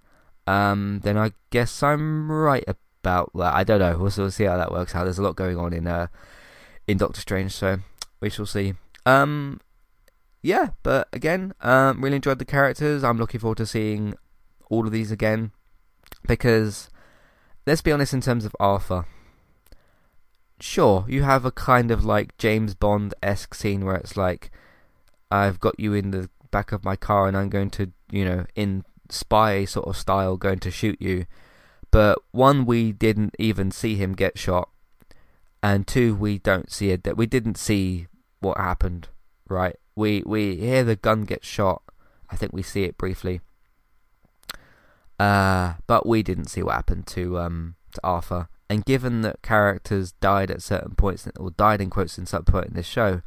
um, 0.47 1.01
then 1.05 1.17
I 1.17 1.33
guess 1.51 1.83
I'm 1.83 2.31
right 2.31 2.65
about 2.69 3.31
that. 3.35 3.55
I 3.55 3.65
don't 3.65 3.81
know. 3.81 3.99
We'll, 3.99 4.13
we'll 4.17 4.31
see 4.31 4.45
how 4.45 4.57
that 4.57 4.73
works 4.73 4.95
out. 4.95 5.05
There's 5.05 5.19
a 5.19 5.23
lot 5.23 5.37
going 5.37 5.59
on 5.59 5.73
in 5.73 5.87
uh, 5.87 6.09
in 6.87 6.99
Doctor 6.99 7.21
Strange, 7.21 7.53
so 7.53 7.79
we 8.21 8.31
shall 8.31 8.47
see. 8.47 8.75
Um, 9.07 9.61
yeah, 10.43 10.71
but 10.83 11.09
again, 11.13 11.55
um, 11.61 12.03
really 12.03 12.17
enjoyed 12.17 12.39
the 12.39 12.45
characters. 12.45 13.03
I'm 13.03 13.19
looking 13.19 13.41
forward 13.41 13.59
to 13.59 13.67
seeing 13.67 14.15
all 14.71 14.87
of 14.87 14.93
these 14.93 15.11
again 15.11 15.53
because 16.27 16.89
let's 17.67 17.83
be 17.83 17.93
honest, 17.93 18.13
in 18.13 18.21
terms 18.21 18.45
of 18.45 18.57
Arthur, 18.61 19.07
sure, 20.61 21.05
you 21.09 21.23
have 21.23 21.45
a 21.45 21.51
kind 21.51 21.91
of 21.91 22.05
like 22.05 22.37
James 22.39 22.75
Bond 22.75 23.15
esque 23.23 23.55
scene 23.55 23.85
where 23.85 23.97
it's 23.97 24.17
like, 24.17 24.51
I've 25.31 25.61
got 25.61 25.79
you 25.79 25.95
in 25.95 26.11
the 26.11 26.31
back 26.55 26.71
of 26.71 26.85
my 26.85 26.95
car 26.95 27.27
and 27.27 27.37
I'm 27.37 27.49
going 27.49 27.71
to, 27.71 27.91
you 28.13 28.25
know, 28.25 28.47
in 28.55 28.85
spy 29.11 29.65
sort 29.65 29.89
of 29.89 29.97
style, 29.97 30.37
going 30.37 30.61
to 30.61 30.71
shoot 30.71 31.03
you. 31.03 31.27
But 31.91 32.21
one, 32.31 32.65
we 32.65 32.93
didn't 32.93 33.35
even 33.41 33.73
see 33.73 33.97
him 33.97 34.13
get 34.15 34.39
shot, 34.39 34.69
and 35.63 35.85
two, 35.85 36.15
we 36.15 36.39
don't 36.39 36.71
see 36.71 36.91
it. 36.91 37.03
That 37.03 37.17
we 37.17 37.27
didn't 37.27 37.59
see 37.59 38.07
what 38.39 38.57
happened. 38.57 39.09
Right? 39.49 39.77
We 39.97 40.23
we 40.25 40.57
hear 40.57 40.85
the 40.85 40.97
gun 40.97 41.23
get 41.23 41.45
shot. 41.45 41.83
I 42.31 42.37
think 42.37 42.53
we 42.53 42.63
see 42.63 42.85
it 42.85 42.97
briefly. 42.97 43.41
Uh, 45.19 45.75
but 45.89 46.07
we 46.07 46.23
didn't 46.23 46.49
see 46.49 46.63
what 46.63 46.77
happened 46.77 47.07
to 47.09 47.39
um 47.39 47.75
to 47.95 48.01
Arthur. 48.05 48.49
And 48.71 48.85
given 48.85 49.23
that 49.23 49.43
characters 49.43 50.13
died 50.13 50.51
at 50.51 50.63
certain 50.63 50.95
points, 50.95 51.29
or 51.37 51.51
died 51.51 51.81
in 51.81 51.91
quotes 51.91 52.17
in 52.17 52.27
some 52.27 52.45
point 52.45 52.69
in 52.69 52.75
this 52.75 52.87
show, 52.87 53.23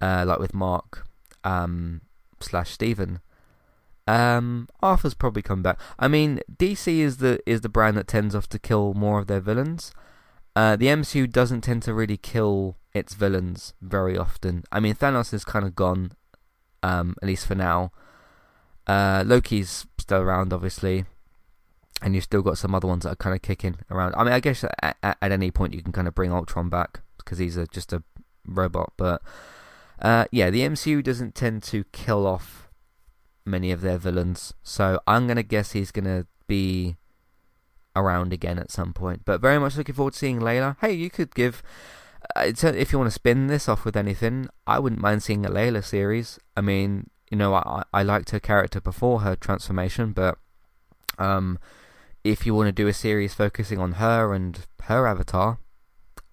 uh, 0.00 0.24
like 0.26 0.40
with 0.40 0.52
Mark 0.52 1.06
um, 1.44 2.00
slash 2.44 2.70
Stephen, 2.70 3.20
um, 4.06 4.68
Arthur's 4.82 5.14
probably 5.14 5.42
come 5.42 5.62
back. 5.62 5.78
I 5.98 6.08
mean, 6.08 6.40
DC 6.54 6.98
is 6.98 7.18
the 7.18 7.40
is 7.46 7.62
the 7.62 7.68
brand 7.68 7.96
that 7.96 8.08
tends 8.08 8.34
off 8.34 8.48
to 8.50 8.58
kill 8.58 8.94
more 8.94 9.18
of 9.18 9.26
their 9.26 9.40
villains. 9.40 9.92
Uh, 10.56 10.76
the 10.76 10.86
MCU 10.86 11.30
doesn't 11.30 11.62
tend 11.62 11.82
to 11.82 11.94
really 11.94 12.16
kill 12.16 12.76
its 12.92 13.14
villains 13.14 13.74
very 13.80 14.16
often. 14.16 14.62
I 14.70 14.78
mean, 14.78 14.94
Thanos 14.94 15.34
is 15.34 15.44
kind 15.44 15.64
of 15.64 15.74
gone, 15.74 16.12
um, 16.82 17.16
at 17.20 17.26
least 17.26 17.46
for 17.46 17.56
now. 17.56 17.90
Uh, 18.86 19.24
Loki's 19.26 19.86
still 19.98 20.20
around, 20.20 20.52
obviously 20.52 21.06
and 22.04 22.14
you've 22.14 22.24
still 22.24 22.42
got 22.42 22.58
some 22.58 22.74
other 22.74 22.86
ones 22.86 23.04
that 23.04 23.12
are 23.12 23.16
kind 23.16 23.34
of 23.34 23.42
kicking 23.42 23.76
around. 23.90 24.14
I 24.14 24.24
mean, 24.24 24.32
I 24.32 24.40
guess 24.40 24.62
at, 24.62 24.96
at, 25.02 25.16
at 25.20 25.32
any 25.32 25.50
point 25.50 25.72
you 25.72 25.82
can 25.82 25.92
kind 25.92 26.06
of 26.06 26.14
bring 26.14 26.32
Ultron 26.32 26.68
back 26.68 27.00
because 27.16 27.38
he's 27.38 27.56
a, 27.56 27.66
just 27.66 27.92
a 27.94 28.02
robot, 28.46 28.92
but 28.98 29.22
uh, 30.00 30.26
yeah, 30.30 30.50
the 30.50 30.60
MCU 30.60 31.02
doesn't 31.02 31.34
tend 31.34 31.62
to 31.64 31.84
kill 31.92 32.26
off 32.26 32.68
many 33.44 33.70
of 33.70 33.80
their 33.80 33.98
villains, 33.98 34.54
so 34.62 35.00
I'm 35.06 35.26
gonna 35.26 35.42
guess 35.42 35.72
he's 35.72 35.90
gonna 35.90 36.26
be 36.46 36.96
around 37.96 38.32
again 38.32 38.58
at 38.58 38.70
some 38.70 38.92
point. 38.92 39.22
But 39.24 39.40
very 39.40 39.58
much 39.58 39.76
looking 39.76 39.94
forward 39.94 40.14
to 40.14 40.18
seeing 40.18 40.40
Layla. 40.40 40.76
Hey, 40.80 40.92
you 40.92 41.10
could 41.10 41.34
give. 41.34 41.62
Uh, 42.34 42.52
if 42.56 42.90
you 42.90 42.98
want 42.98 43.08
to 43.08 43.14
spin 43.14 43.48
this 43.48 43.68
off 43.68 43.84
with 43.84 43.96
anything, 43.96 44.48
I 44.66 44.78
wouldn't 44.78 45.02
mind 45.02 45.22
seeing 45.22 45.44
a 45.44 45.50
Layla 45.50 45.84
series. 45.84 46.38
I 46.56 46.62
mean, 46.62 47.10
you 47.30 47.36
know, 47.36 47.54
I 47.54 47.84
I 47.92 48.02
liked 48.02 48.30
her 48.30 48.40
character 48.40 48.80
before 48.80 49.20
her 49.20 49.36
transformation, 49.36 50.12
but 50.12 50.38
um, 51.18 51.58
if 52.22 52.46
you 52.46 52.54
want 52.54 52.68
to 52.68 52.72
do 52.72 52.88
a 52.88 52.92
series 52.92 53.34
focusing 53.34 53.78
on 53.78 53.92
her 53.92 54.32
and 54.32 54.60
her 54.84 55.06
avatar, 55.06 55.58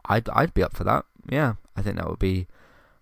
I'd 0.06 0.30
I'd 0.30 0.54
be 0.54 0.64
up 0.64 0.76
for 0.76 0.84
that. 0.86 1.06
Yeah, 1.30 1.56
I 1.76 1.82
think 1.82 1.98
that 1.98 2.10
would 2.10 2.20
be 2.20 2.48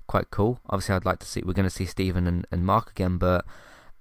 quite 0.10 0.32
cool. 0.32 0.60
Obviously, 0.70 0.96
I'd 0.96 1.06
like 1.06 1.20
to 1.20 1.28
see 1.28 1.44
we're 1.46 1.54
going 1.54 1.68
to 1.68 1.70
see 1.70 1.86
Stephen 1.86 2.26
and, 2.26 2.48
and 2.52 2.66
Mark 2.66 2.90
again, 2.90 3.18
but 3.20 3.46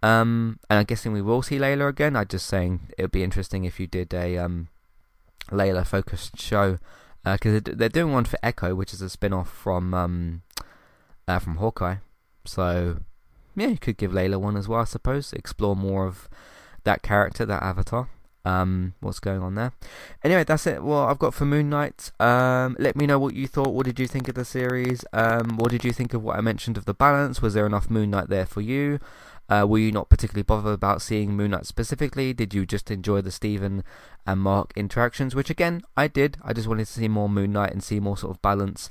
um, 0.03 0.59
and 0.71 0.79
I'm 0.79 0.87
guessing 0.87 1.13
we 1.13 1.21
will 1.21 1.43
see 1.43 1.59
Layla 1.59 1.89
again. 1.89 2.17
I'm 2.17 2.27
just 2.27 2.47
saying 2.47 2.91
it 2.97 3.03
would 3.03 3.13
be 3.13 3.23
interesting 3.23 3.65
if 3.65 3.79
you 3.79 3.87
did 3.87 4.15
a 4.15 4.39
um 4.39 4.69
Layla 5.51 5.87
focused 5.87 6.41
show 6.41 6.79
because 7.25 7.57
uh, 7.57 7.75
they're 7.77 7.91
doing 7.91 8.13
one 8.13 8.25
for 8.25 8.39
Echo, 8.43 8.75
which 8.75 8.95
is 8.95 9.03
a 9.03 9.11
spin 9.11 9.35
off 9.35 9.51
from 9.51 9.93
um 9.93 10.43
uh, 11.29 11.39
from 11.39 11.57
Hawkeye. 11.57 11.97
So 12.47 13.01
yeah, 13.55 13.69
you 13.69 13.79
could 13.79 13.99
give 13.99 14.13
Layla 14.13 14.41
one 14.41 14.57
as 14.57 14.67
well, 14.67 14.81
I 14.81 14.85
suppose. 14.85 15.35
Explore 15.35 15.77
more 15.77 16.07
of 16.07 16.29
that 16.85 17.03
character, 17.03 17.45
that 17.45 17.63
avatar 17.63 18.09
um, 18.49 18.95
what's 19.01 19.21
going 19.21 19.43
on 19.43 19.55
there. 19.55 19.73
Anyway, 20.25 20.45
that's 20.45 20.67
it. 20.67 20.83
Well, 20.83 21.05
I've 21.05 21.19
got 21.19 21.35
for 21.35 21.45
Moon 21.45 21.69
Knight. 21.69 22.11
Um, 22.19 22.77
let 22.79 22.97
me 22.97 23.07
know 23.07 23.19
what 23.19 23.35
you 23.35 23.47
thought. 23.47 23.75
What 23.75 23.85
did 23.85 23.99
you 23.99 24.07
think 24.07 24.29
of 24.29 24.35
the 24.35 24.45
series? 24.45 25.05
Um, 25.13 25.59
what 25.59 25.71
did 25.71 25.85
you 25.85 25.93
think 25.93 26.15
of 26.15 26.23
what 26.23 26.37
I 26.37 26.41
mentioned 26.41 26.79
of 26.79 26.87
the 26.87 26.95
balance? 26.95 27.43
Was 27.43 27.55
there 27.55 27.67
enough 27.67 27.91
Moon 27.91 28.11
Knight 28.11 28.29
there 28.29 28.47
for 28.47 28.63
you? 28.63 29.01
Uh, 29.51 29.67
were 29.69 29.79
you 29.79 29.93
not 29.93 30.11
particularly 30.11 30.43
bothered 30.43 30.75
about 30.75 31.03
seeing 31.03 31.37
Moon 31.37 31.51
Knight 31.51 31.67
specifically? 31.67 32.33
Did 32.33 32.53
you 32.55 32.67
just 32.67 32.91
enjoy 32.91 33.21
the 33.21 33.31
Stephen 33.31 33.83
and 34.27 34.41
Mark 34.41 34.73
interactions? 34.77 35.35
Which 35.35 35.51
again, 35.51 35.83
I 35.97 36.09
did. 36.09 36.39
I 36.43 36.53
just 36.53 36.69
wanted 36.69 36.87
to 36.87 36.93
see 36.93 37.09
more 37.09 37.29
Moon 37.29 37.53
Knight 37.53 37.73
and 37.73 37.83
see 37.83 38.01
more 38.01 38.17
sort 38.17 38.35
of 38.35 38.43
balance. 38.43 38.91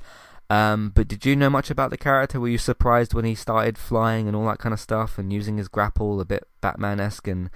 Um, 0.50 0.92
but 0.94 1.08
did 1.08 1.26
you 1.26 1.36
know 1.36 1.50
much 1.50 1.70
about 1.70 1.90
the 1.90 1.98
character? 1.98 2.40
Were 2.40 2.48
you 2.48 2.58
surprised 2.58 3.12
when 3.12 3.24
he 3.24 3.34
started 3.34 3.76
flying 3.76 4.26
and 4.26 4.36
all 4.36 4.46
that 4.46 4.58
kind 4.58 4.72
of 4.72 4.80
stuff 4.80 5.18
and 5.18 5.32
using 5.32 5.58
his 5.58 5.68
grapple 5.68 6.20
a 6.20 6.24
bit 6.24 6.48
Batman 6.60 7.00
esque 7.00 7.28
and 7.28 7.50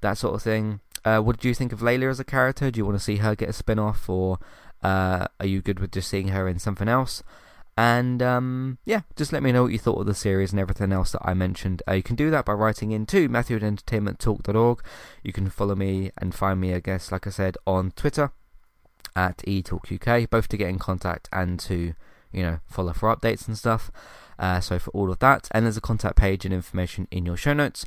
that 0.00 0.18
sort 0.18 0.34
of 0.34 0.42
thing? 0.42 0.80
Uh, 1.04 1.20
what 1.20 1.36
did 1.38 1.48
you 1.48 1.54
think 1.54 1.72
of 1.72 1.80
Layla 1.80 2.10
as 2.10 2.20
a 2.20 2.24
character? 2.24 2.70
Do 2.70 2.78
you 2.78 2.86
want 2.86 2.98
to 2.98 3.04
see 3.04 3.16
her 3.16 3.34
get 3.34 3.50
a 3.50 3.52
spin 3.52 3.78
off, 3.78 4.08
or 4.08 4.38
uh, 4.82 5.26
are 5.38 5.46
you 5.46 5.60
good 5.60 5.80
with 5.80 5.92
just 5.92 6.08
seeing 6.08 6.28
her 6.28 6.48
in 6.48 6.58
something 6.58 6.88
else? 6.88 7.22
And 7.76 8.22
um, 8.22 8.78
yeah, 8.84 9.00
just 9.16 9.32
let 9.32 9.42
me 9.42 9.50
know 9.50 9.64
what 9.64 9.72
you 9.72 9.78
thought 9.78 9.98
of 9.98 10.06
the 10.06 10.14
series 10.14 10.52
and 10.52 10.60
everything 10.60 10.92
else 10.92 11.12
that 11.12 11.22
I 11.22 11.34
mentioned. 11.34 11.82
Uh, 11.88 11.94
you 11.94 12.02
can 12.04 12.14
do 12.14 12.30
that 12.30 12.44
by 12.44 12.52
writing 12.52 12.92
into 12.92 13.28
Matthew 13.28 13.56
at 13.56 13.62
entertainmenttalk.org. 13.62 14.84
You 15.22 15.32
can 15.32 15.50
follow 15.50 15.74
me 15.74 16.12
and 16.18 16.34
find 16.34 16.60
me, 16.60 16.72
I 16.72 16.80
guess, 16.80 17.10
like 17.10 17.26
I 17.26 17.30
said, 17.30 17.56
on 17.66 17.90
Twitter 17.92 18.30
at 19.16 19.38
eTalkUK, 19.38 20.30
both 20.30 20.48
to 20.48 20.56
get 20.56 20.68
in 20.68 20.78
contact 20.78 21.28
and 21.32 21.58
to, 21.60 21.94
you 22.32 22.42
know, 22.42 22.60
follow 22.66 22.92
for 22.92 23.14
updates 23.14 23.48
and 23.48 23.58
stuff. 23.58 23.90
Uh, 24.38 24.60
so 24.60 24.78
for 24.78 24.90
all 24.90 25.10
of 25.10 25.18
that, 25.18 25.48
and 25.50 25.64
there's 25.64 25.76
a 25.76 25.80
contact 25.80 26.16
page 26.16 26.44
and 26.44 26.54
information 26.54 27.08
in 27.10 27.26
your 27.26 27.36
show 27.36 27.52
notes. 27.52 27.86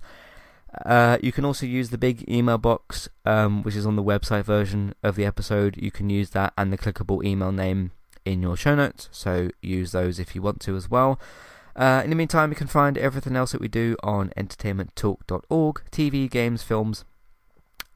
Uh, 0.85 1.17
you 1.21 1.31
can 1.31 1.45
also 1.45 1.65
use 1.65 1.89
the 1.89 1.97
big 1.97 2.29
email 2.29 2.57
box, 2.57 3.09
um, 3.25 3.63
which 3.63 3.75
is 3.75 3.85
on 3.85 3.95
the 3.95 4.03
website 4.03 4.43
version 4.43 4.93
of 5.03 5.15
the 5.15 5.25
episode. 5.25 5.77
You 5.77 5.91
can 5.91 6.09
use 6.09 6.31
that 6.31 6.53
and 6.57 6.71
the 6.71 6.77
clickable 6.77 7.23
email 7.23 7.51
name 7.51 7.91
in 8.25 8.41
your 8.41 8.57
show 8.57 8.75
notes, 8.75 9.09
so 9.11 9.49
use 9.61 9.91
those 9.91 10.19
if 10.19 10.35
you 10.35 10.41
want 10.41 10.59
to 10.61 10.75
as 10.75 10.89
well. 10.89 11.19
Uh, 11.75 12.01
in 12.03 12.09
the 12.09 12.15
meantime, 12.15 12.49
you 12.49 12.55
can 12.55 12.67
find 12.67 12.97
everything 12.97 13.35
else 13.35 13.51
that 13.51 13.61
we 13.61 13.67
do 13.67 13.95
on 14.03 14.31
entertainmenttalk.org 14.35 15.81
TV, 15.91 16.29
games, 16.29 16.63
films, 16.63 17.05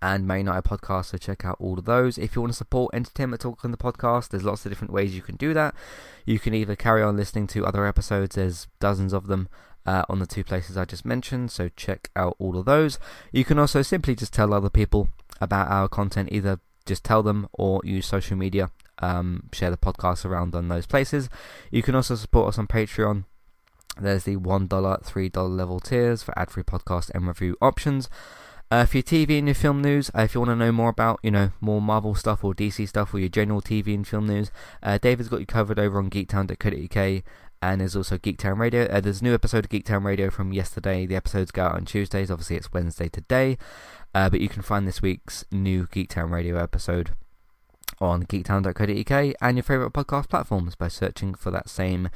and 0.01 0.26
Man 0.26 0.39
United 0.39 0.63
podcast, 0.63 1.05
so 1.05 1.17
check 1.17 1.45
out 1.45 1.57
all 1.59 1.78
of 1.78 1.86
those. 1.86 2.17
If 2.17 2.36
you 2.36 2.41
want 2.41 2.53
to 2.53 2.57
support 2.57 2.93
Entertainment 2.93 3.41
Talk 3.41 3.63
on 3.65 3.72
the 3.72 3.78
podcast, 3.78 4.30
there's 4.30 4.43
lots 4.43 4.65
of 4.65 4.72
different 4.72 4.93
ways 4.93 5.15
you 5.15 5.22
can 5.22 5.36
do 5.36 5.53
that. 5.53 5.76
You 6.26 6.39
can 6.39 6.53
either 6.53 6.76
carry 6.76 7.03
on 7.03 7.17
listening 7.17 7.47
to 7.47 7.65
other 7.65 7.86
episodes, 7.86 8.36
there's 8.36 8.67
dozens 8.80 9.13
of 9.13 9.28
them 9.28 9.49
uh, 9.86 10.03
on 10.09 10.19
the 10.19 10.27
two 10.27 10.43
places 10.43 10.77
I 10.77 10.86
just 10.86 11.05
mentioned, 11.05 11.51
so 11.51 11.69
check 11.75 12.09
out 12.15 12.36
all 12.39 12.57
of 12.57 12.65
those. 12.65 12.99
You 13.32 13.43
can 13.43 13.59
also 13.59 13.82
simply 13.82 14.15
just 14.15 14.34
tell 14.34 14.53
other 14.53 14.69
people 14.69 15.09
about 15.39 15.69
our 15.69 15.88
content, 15.88 16.29
either 16.32 16.59
just 16.86 17.03
tell 17.03 17.23
them 17.23 17.47
or 17.53 17.82
use 17.84 18.05
social 18.05 18.38
media, 18.38 18.69
um, 18.99 19.49
share 19.51 19.71
the 19.71 19.77
podcast 19.77 20.25
around 20.25 20.55
on 20.55 20.67
those 20.67 20.86
places. 20.86 21.29
You 21.71 21.82
can 21.82 21.95
also 21.95 22.15
support 22.15 22.49
us 22.49 22.59
on 22.59 22.67
Patreon. 22.67 23.25
There's 23.99 24.23
the 24.23 24.38
$1, 24.38 24.67
$3 24.67 25.57
level 25.57 25.79
tiers 25.79 26.23
for 26.23 26.38
ad 26.38 26.49
free 26.51 26.63
podcast 26.63 27.11
and 27.13 27.27
review 27.27 27.57
options. 27.61 28.09
Uh, 28.69 28.86
for 28.86 28.97
your 28.97 29.03
TV 29.03 29.38
and 29.38 29.49
your 29.49 29.55
film 29.55 29.82
news, 29.82 30.09
uh, 30.17 30.21
if 30.21 30.34
you 30.34 30.39
want 30.39 30.49
to 30.49 30.55
know 30.55 30.71
more 30.71 30.88
about, 30.88 31.19
you 31.21 31.29
know, 31.29 31.51
more 31.59 31.82
Marvel 31.82 32.15
stuff 32.15 32.41
or 32.41 32.53
DC 32.53 32.88
stuff 32.88 33.13
or 33.13 33.19
your 33.19 33.27
general 33.27 33.61
TV 33.61 33.93
and 33.93 34.07
film 34.07 34.27
news, 34.27 34.49
uh, 34.82 34.97
David's 34.97 35.27
got 35.27 35.41
you 35.41 35.45
covered 35.45 35.77
over 35.77 35.97
on 35.97 36.09
geektown.co.uk 36.09 37.23
and 37.62 37.82
there's 37.82 37.95
also 37.95 38.18
Geektown 38.18 38.57
Radio. 38.57 38.86
Uh, 38.86 38.99
there's 38.99 39.22
a 39.22 39.24
new 39.24 39.34
episode 39.34 39.66
of 39.66 39.70
Geektown 39.70 40.03
Radio 40.03 40.30
from 40.30 40.51
yesterday. 40.51 41.05
The 41.05 41.16
episodes 41.16 41.51
go 41.51 41.66
out 41.66 41.76
on 41.76 41.86
Tuesdays. 41.86 42.32
Obviously, 42.32 42.55
it's 42.55 42.74
Wednesday 42.74 43.09
today. 43.09 43.57
Uh, 44.14 44.30
but 44.30 44.41
you 44.41 44.49
can 44.49 44.62
find 44.62 44.88
this 44.88 45.01
week's 45.01 45.45
new 45.51 45.88
Geektown 45.88 46.32
Radio 46.32 46.57
episode 46.57 47.12
on 47.99 48.24
geektown.co.uk 48.24 49.36
and 49.39 49.57
your 49.57 49.64
favourite 49.64 49.93
podcast 49.93 50.28
platforms 50.28 50.76
by 50.76 50.88
searching 50.88 51.36
for 51.36 51.51
that 51.51 51.70
same 51.70 52.09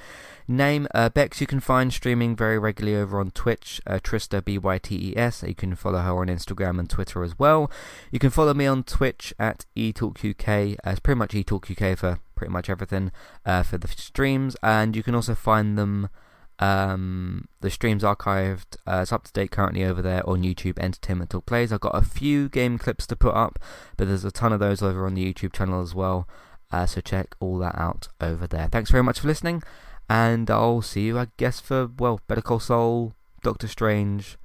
name. 0.47 0.87
Uh, 0.95 1.09
Bex, 1.09 1.39
you 1.39 1.47
can 1.47 1.59
find 1.59 1.93
streaming 1.93 2.35
very 2.35 2.57
regularly 2.57 2.97
over 2.97 3.19
on 3.19 3.31
Twitch, 3.31 3.79
uh, 3.85 3.99
Trista, 4.03 4.43
B 4.43 4.57
Y 4.57 4.77
T 4.79 5.11
E 5.11 5.17
S. 5.17 5.43
You 5.43 5.55
can 5.55 5.75
follow 5.75 5.99
her 5.99 6.17
on 6.17 6.27
Instagram 6.27 6.79
and 6.79 6.89
Twitter 6.89 7.23
as 7.23 7.37
well. 7.37 7.71
You 8.11 8.19
can 8.19 8.31
follow 8.31 8.53
me 8.53 8.65
on 8.65 8.83
Twitch 8.83 9.33
at 9.37 9.65
eTalkUK. 9.75 10.77
Uh, 10.85 10.89
it's 10.89 10.99
pretty 10.99 11.19
much 11.19 11.31
eTalkUK 11.31 11.97
for 11.97 12.19
pretty 12.35 12.51
much 12.51 12.69
everything 12.69 13.11
uh, 13.45 13.63
for 13.63 13.77
the 13.77 13.87
streams, 13.87 14.55
and 14.61 14.95
you 14.95 15.03
can 15.03 15.15
also 15.15 15.35
find 15.35 15.77
them. 15.77 16.09
Um, 16.57 17.49
the 17.59 17.69
stream's 17.69 18.03
archived. 18.03 18.77
Uh, 18.87 18.99
it's 19.01 19.11
up 19.11 19.25
to 19.25 19.33
date 19.33 19.51
currently 19.51 19.83
over 19.83 20.01
there 20.01 20.27
on 20.27 20.41
YouTube. 20.41 20.79
Entertainment 20.79 21.29
Talk 21.31 21.45
Plays. 21.45 21.73
I've 21.73 21.81
got 21.81 21.97
a 21.97 22.01
few 22.01 22.47
game 22.47 22.77
clips 22.77 23.05
to 23.07 23.15
put 23.17 23.35
up, 23.35 23.59
but 23.97 24.07
there's 24.07 24.23
a 24.23 24.31
ton 24.31 24.53
of 24.53 24.61
those 24.61 24.81
over 24.81 25.05
on 25.05 25.15
the 25.15 25.33
YouTube 25.33 25.51
channel 25.51 25.81
as 25.81 25.93
well. 25.93 26.29
Uh, 26.71 26.85
so 26.85 27.01
check 27.01 27.35
all 27.39 27.57
that 27.59 27.77
out 27.77 28.07
over 28.21 28.47
there. 28.47 28.69
Thanks 28.71 28.89
very 28.89 29.03
much 29.03 29.19
for 29.19 29.27
listening, 29.27 29.63
and 30.09 30.49
I'll 30.49 30.81
see 30.81 31.07
you, 31.07 31.19
I 31.19 31.27
guess, 31.37 31.59
for 31.59 31.89
well, 31.99 32.21
Better 32.27 32.41
Call 32.41 32.59
Saul, 32.59 33.13
Doctor 33.43 33.67
Strange, 33.67 34.37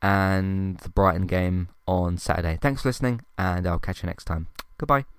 and 0.00 0.78
the 0.78 0.88
Brighton 0.88 1.26
game 1.26 1.68
on 1.86 2.18
Saturday. 2.18 2.58
Thanks 2.60 2.82
for 2.82 2.88
listening, 2.88 3.22
and 3.36 3.66
I'll 3.66 3.78
catch 3.78 4.02
you 4.02 4.06
next 4.06 4.24
time. 4.24 4.48
Goodbye. 4.78 5.15